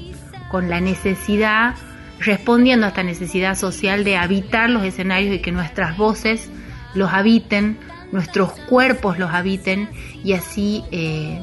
[0.50, 1.74] con la necesidad,
[2.20, 6.48] respondiendo a esta necesidad social de habitar los escenarios y que nuestras voces
[6.94, 7.78] los habiten,
[8.12, 9.88] nuestros cuerpos los habiten
[10.22, 11.40] y así eh,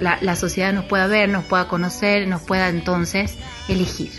[0.00, 3.36] la, la, sociedad nos pueda ver, nos pueda conocer, nos pueda entonces
[3.68, 4.10] elegir.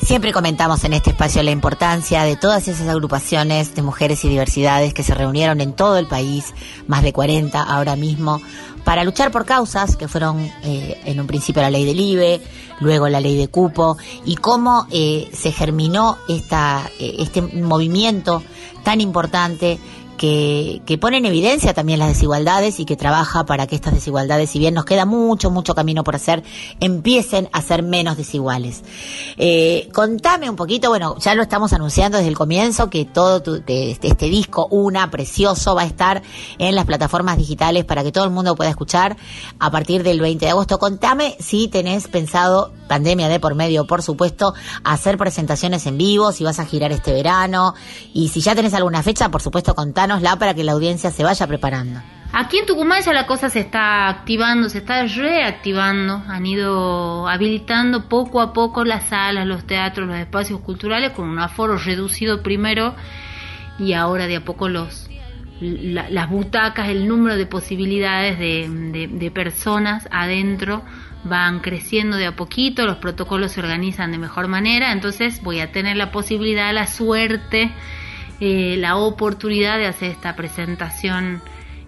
[0.00, 4.94] Siempre comentamos en este espacio la importancia de todas esas agrupaciones de mujeres y diversidades
[4.94, 6.54] que se reunieron en todo el país,
[6.86, 8.40] más de 40 ahora mismo,
[8.84, 12.40] para luchar por causas que fueron eh, en un principio la ley del IBE,
[12.80, 18.42] luego la ley de cupo, y cómo eh, se germinó esta, este movimiento
[18.84, 19.78] tan importante
[20.18, 24.50] que, que, pone en evidencia también las desigualdades y que trabaja para que estas desigualdades,
[24.50, 26.42] si bien nos queda mucho, mucho camino por hacer,
[26.80, 28.82] empiecen a ser menos desiguales.
[29.38, 33.62] Eh, contame un poquito, bueno, ya lo estamos anunciando desde el comienzo, que todo tu,
[33.66, 36.22] este, disco, una, precioso, va a estar
[36.58, 39.16] en las plataformas digitales para que todo el mundo pueda escuchar
[39.58, 40.78] a partir del 20 de agosto.
[40.78, 46.44] Contame si tenés pensado, pandemia de por medio, por supuesto, hacer presentaciones en vivo, si
[46.44, 47.74] vas a girar este verano,
[48.12, 49.74] y si ya tenés alguna fecha, por supuesto,
[50.14, 52.00] contame para que la audiencia se vaya preparando.
[52.32, 58.08] Aquí en Tucumán ya la cosa se está activando, se está reactivando, han ido habilitando
[58.08, 62.94] poco a poco las salas, los teatros, los espacios culturales con un aforo reducido primero
[63.78, 65.08] y ahora de a poco los
[65.60, 70.84] las butacas, el número de posibilidades de, de personas adentro
[71.24, 75.72] van creciendo de a poquito, los protocolos se organizan de mejor manera, entonces voy a
[75.72, 77.72] tener la posibilidad, la suerte
[78.40, 81.42] eh, la oportunidad de hacer esta presentación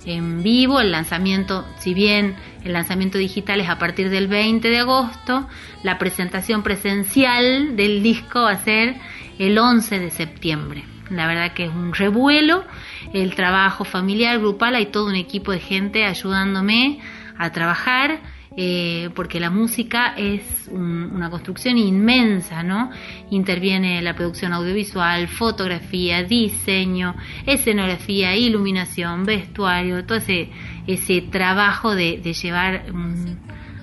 [0.04, 0.80] en vivo.
[0.80, 5.48] El lanzamiento, si bien el lanzamiento digital es a partir del 20 de agosto,
[5.82, 8.96] la presentación presencial del disco va a ser
[9.38, 10.84] el 11 de septiembre.
[11.10, 12.64] La verdad que es un revuelo,
[13.12, 17.00] el trabajo familiar, grupal, hay todo un equipo de gente ayudándome
[17.36, 18.20] a trabajar
[18.56, 22.90] eh, porque la música es una construcción inmensa, ¿no?
[23.30, 27.14] Interviene la producción audiovisual, fotografía, diseño,
[27.46, 30.50] escenografía, iluminación, vestuario, todo ese,
[30.86, 32.86] ese trabajo de, llevar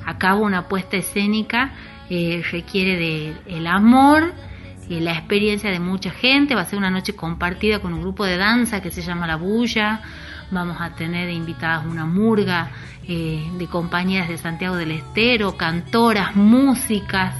[0.05, 1.73] a cabo una puesta escénica
[2.09, 4.33] eh, requiere del el amor,
[4.89, 8.25] y la experiencia de mucha gente, va a ser una noche compartida con un grupo
[8.25, 10.01] de danza que se llama La Bulla,
[10.49, 12.71] vamos a tener invitadas una murga
[13.07, 17.35] eh, de compañías de Santiago del Estero, cantoras, músicas,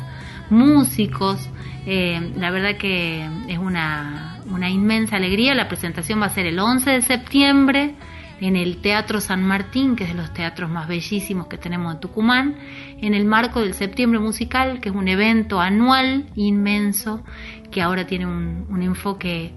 [0.49, 1.49] músicos.
[1.86, 5.55] Eh, la verdad que es una, una inmensa alegría.
[5.55, 7.95] La presentación va a ser el 11 de septiembre
[8.39, 11.99] en el Teatro San Martín, que es de los teatros más bellísimos que tenemos en
[11.99, 12.55] Tucumán,
[13.01, 17.24] en el marco del Septiembre Musical, que es un evento anual inmenso,
[17.72, 19.51] que ahora tiene un, un enfoque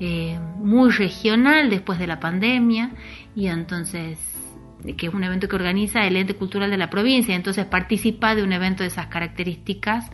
[0.00, 2.90] eh, muy regional después de la pandemia,
[3.34, 4.18] y entonces
[4.96, 8.42] que es un evento que organiza el ente cultural de la provincia, entonces participar de
[8.42, 10.10] un evento de esas características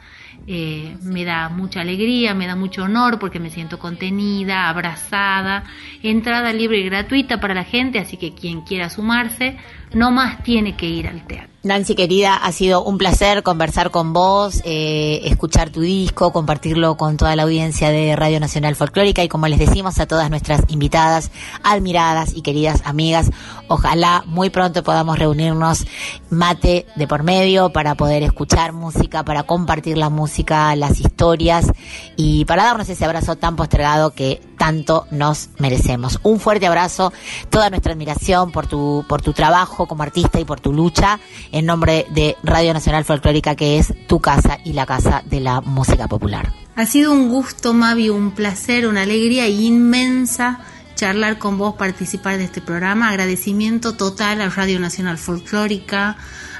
[0.46, 5.64] eh, me da mucha alegría, me da mucho honor porque me siento contenida, abrazada,
[6.02, 9.56] entrada libre y gratuita para la gente, así que quien quiera sumarse,
[9.94, 11.53] no más tiene que ir al teatro.
[11.64, 17.16] Nancy querida, ha sido un placer conversar con vos, eh, escuchar tu disco, compartirlo con
[17.16, 21.30] toda la audiencia de Radio Nacional Folclórica y como les decimos a todas nuestras invitadas,
[21.62, 23.30] admiradas y queridas amigas,
[23.68, 25.86] ojalá muy pronto podamos reunirnos
[26.28, 31.72] mate de por medio para poder escuchar música, para compartir la música, las historias
[32.14, 36.20] y para darnos ese abrazo tan postergado que tanto nos merecemos.
[36.22, 37.12] Un fuerte abrazo,
[37.48, 41.20] toda nuestra admiración por tu, por tu trabajo como artista y por tu lucha
[41.54, 45.60] en nombre de Radio Nacional Folclórica, que es tu casa y la casa de la
[45.60, 46.52] música popular.
[46.74, 50.58] Ha sido un gusto, Mavi, un placer, una alegría inmensa
[50.96, 53.08] charlar con vos, participar de este programa.
[53.08, 56.16] Agradecimiento total a Radio Nacional Folclórica,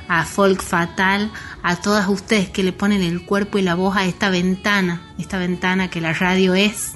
[0.07, 1.33] a Folk Fatal,
[1.65, 5.39] a todas ustedes que le ponen el cuerpo y la voz a esta ventana, esta
[5.39, 6.93] ventana que la radio es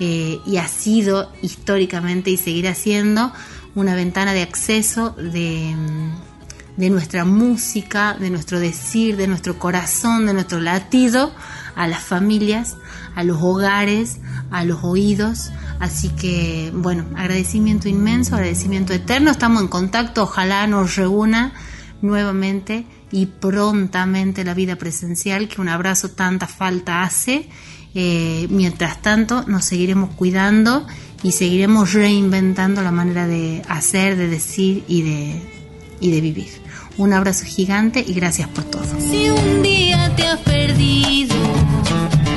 [0.00, 3.32] eh, y ha sido históricamente y seguirá siendo
[3.74, 5.74] una ventana de acceso de
[6.78, 11.34] de nuestra música, de nuestro decir, de nuestro corazón, de nuestro latido
[11.74, 12.76] a las familias,
[13.16, 14.18] a los hogares,
[14.52, 15.50] a los oídos.
[15.80, 19.32] Así que, bueno, agradecimiento inmenso, agradecimiento eterno.
[19.32, 21.52] Estamos en contacto, ojalá nos reúna
[22.00, 27.48] nuevamente y prontamente la vida presencial, que un abrazo tanta falta hace.
[27.96, 30.86] Eh, mientras tanto, nos seguiremos cuidando
[31.24, 35.42] y seguiremos reinventando la manera de hacer, de decir y de,
[36.00, 36.67] y de vivir.
[36.98, 38.82] Un abrazo gigante y gracias por todo.
[38.98, 41.36] Si un día te has perdido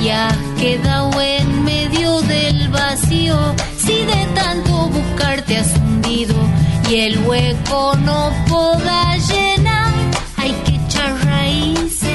[0.00, 3.36] y has quedado en medio del vacío,
[3.76, 6.36] si de tanto buscar te has hundido
[6.88, 9.92] y el hueco no pueda llenar,
[10.36, 12.12] hay que echar raíces.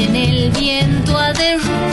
[0.00, 1.87] En el viento a derrumbar.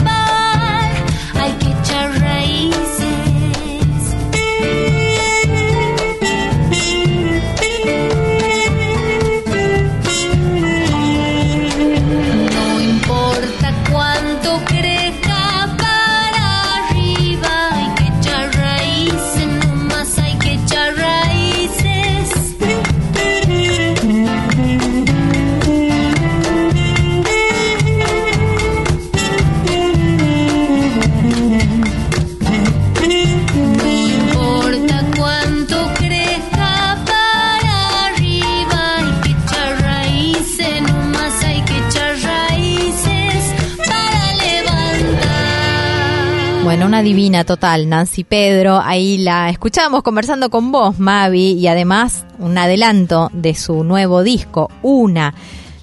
[47.44, 48.80] Total, Nancy Pedro.
[48.82, 54.70] Ahí la escuchamos conversando con vos, Mavi, y además un adelanto de su nuevo disco,
[54.82, 55.34] Una.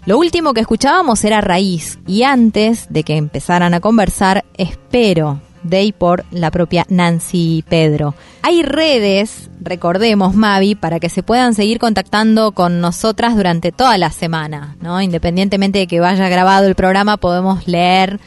[0.06, 5.84] Lo último que escuchábamos era Raíz, y antes de que empezaran a conversar, Espero, de
[5.84, 8.14] y por la propia Nancy Pedro.
[8.42, 14.12] Hay redes, recordemos, Mavi, para que se puedan seguir contactando con nosotras durante toda la
[14.12, 15.02] semana, ¿no?
[15.02, 18.20] Independientemente de que vaya grabado el programa, podemos leer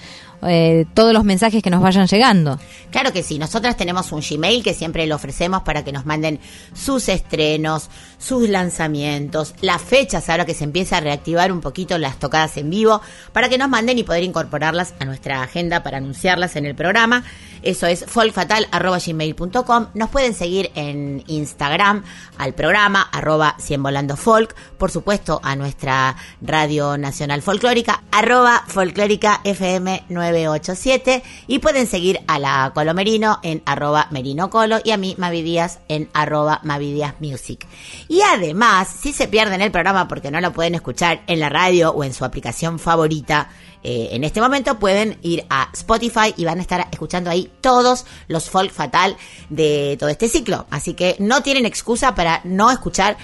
[0.42, 2.58] eh, todos los mensajes que nos vayan llegando.
[2.90, 6.40] Claro que sí, nosotras tenemos un Gmail que siempre lo ofrecemos para que nos manden
[6.74, 12.18] sus estrenos, sus lanzamientos, las fechas ahora que se empieza a reactivar un poquito las
[12.18, 13.00] tocadas en vivo,
[13.32, 17.24] para que nos manden y poder incorporarlas a nuestra agenda para anunciarlas en el programa.
[17.62, 19.86] Eso es folkfatal.gmail.com.
[19.94, 22.04] Nos pueden seguir en Instagram
[22.38, 24.54] al programa arroba volando folk.
[24.78, 31.22] Por supuesto a nuestra radio nacional folclórica arroba folclórica FM 987.
[31.46, 34.08] Y pueden seguir a la Colomerino en arroba
[34.50, 37.66] colo y a mí Mavi Díaz en arroba Mavi Music.
[38.08, 41.90] Y además, si se pierden el programa porque no lo pueden escuchar en la radio
[41.90, 43.48] o en su aplicación favorita,
[43.82, 48.04] eh, en este momento pueden ir a Spotify y van a estar escuchando ahí todos
[48.26, 49.16] los folk fatal
[49.48, 50.66] de todo este ciclo.
[50.70, 53.16] Así que no tienen excusa para no escuchar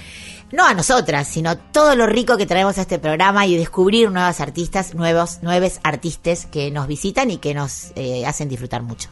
[0.53, 4.41] no a nosotras, sino todo lo rico que traemos a este programa y descubrir nuevas
[4.41, 9.09] artistas, nuevos, nuevos artistas que nos visitan y que nos eh, hacen disfrutar mucho.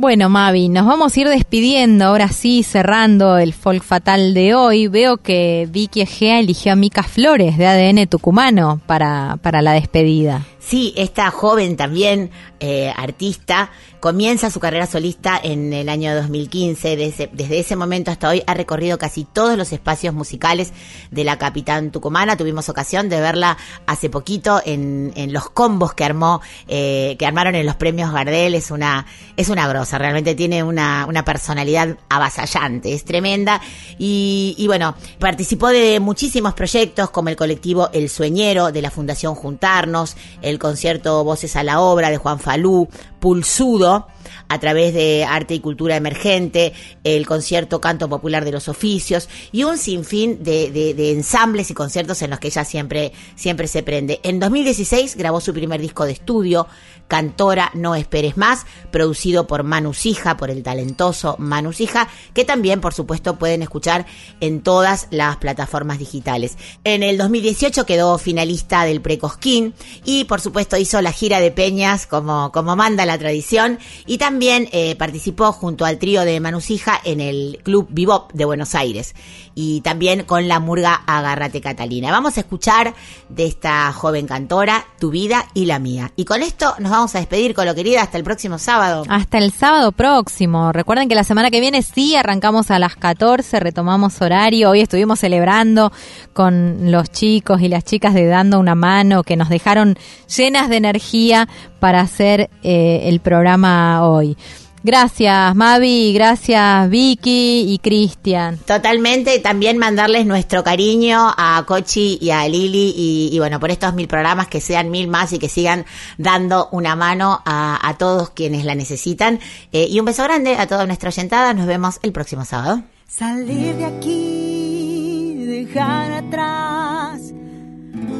[0.00, 4.86] Bueno, Mavi, nos vamos a ir despidiendo, ahora sí, cerrando el folk fatal de hoy.
[4.86, 10.46] Veo que Vicky Egea eligió a Mica Flores de ADN Tucumano para, para la despedida.
[10.68, 16.96] Sí, esta joven también eh, artista comienza su carrera solista en el año 2015.
[16.96, 20.74] Desde, desde, ese momento hasta hoy ha recorrido casi todos los espacios musicales
[21.10, 22.36] de la Capitán Tucumana.
[22.36, 23.56] Tuvimos ocasión de verla
[23.86, 28.54] hace poquito en, en los combos que armó, eh, que armaron en los premios Gardel.
[28.54, 29.06] Es una,
[29.38, 33.62] es una grosa, realmente tiene una, una personalidad avasallante, es tremenda.
[33.98, 39.34] Y, y bueno, participó de muchísimos proyectos como el colectivo El Sueñero de la Fundación
[39.34, 42.88] Juntarnos, el concierto Voces a la Obra de Juan Falú,
[43.20, 44.06] Pulsudo,
[44.48, 46.72] a través de Arte y Cultura Emergente,
[47.04, 52.22] el concierto Canto Popular de los Oficios y un sinfín de, de, ensambles y conciertos
[52.22, 54.20] en los que ella siempre, siempre se prende.
[54.22, 56.66] En 2016 grabó su primer disco de estudio,
[57.08, 62.80] Cantora No Esperes Más, producido por Manu Sija, por el talentoso Manu Sija, que también,
[62.80, 64.06] por supuesto, pueden escuchar
[64.40, 66.56] en todas las plataformas digitales.
[66.84, 69.74] En el 2018 quedó finalista del Precosquín
[70.04, 74.37] y, por supuesto, hizo la gira de Peñas como, como manda la tradición y también
[74.40, 79.14] eh, participó junto al trío de Manu Sija en el Club Bebop de Buenos Aires
[79.54, 82.12] y también con la murga Agárrate Catalina.
[82.12, 82.94] Vamos a escuchar
[83.28, 86.12] de esta joven cantora Tu vida y la mía.
[86.14, 89.04] Y con esto nos vamos a despedir con lo querida hasta el próximo sábado.
[89.08, 90.70] Hasta el sábado próximo.
[90.70, 94.70] Recuerden que la semana que viene sí arrancamos a las 14, retomamos horario.
[94.70, 95.90] Hoy estuvimos celebrando
[96.32, 100.76] con los chicos y las chicas de Dando una mano que nos dejaron llenas de
[100.76, 101.48] energía
[101.80, 104.36] para hacer eh, el programa hoy.
[104.84, 108.58] Gracias Mavi, gracias Vicky y Cristian.
[108.58, 114.06] Totalmente, también mandarles nuestro cariño a Cochi y a Lili y, bueno, por estos mil
[114.06, 115.84] programas que sean mil más y que sigan
[116.16, 119.40] dando una mano a, todos quienes la necesitan.
[119.72, 122.82] Eh, y un beso grande a toda nuestra oyentada, nos vemos el próximo sábado.
[123.08, 127.32] Salir de aquí, dejar atrás,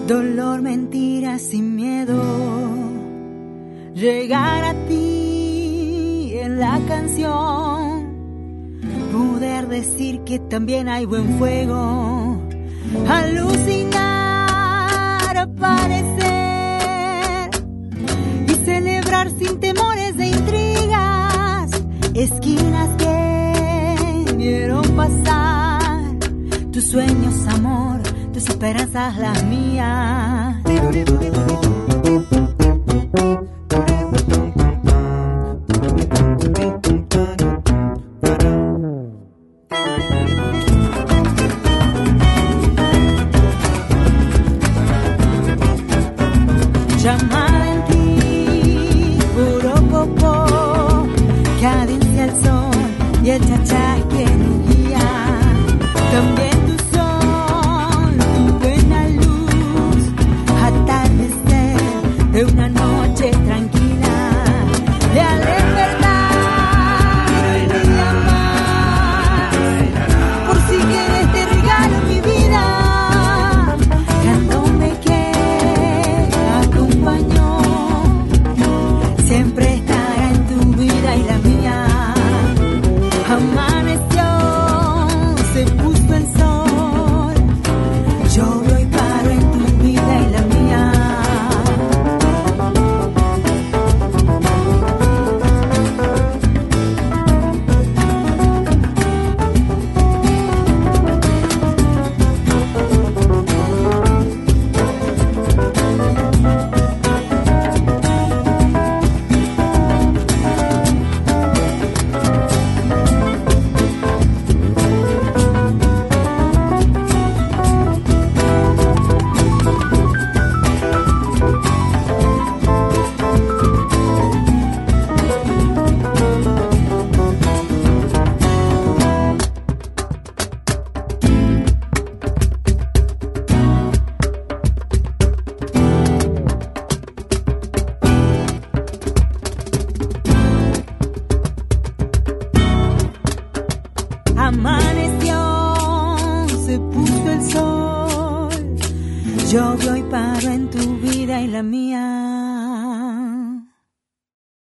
[0.08, 2.20] dolor, mentiras y miedo,
[3.98, 8.06] llegar a ti en la canción.
[9.12, 12.40] Poder decir que también hay buen fuego.
[13.08, 13.96] Alucinar,
[15.36, 16.30] aparecer
[18.46, 21.70] y celebrar sin temores de intrigas.
[22.14, 26.18] Esquinas que vieron pasar.
[26.72, 28.00] Tus sueños, amor,
[28.32, 30.56] tus esperanzas, las mías.
[37.18, 37.47] na na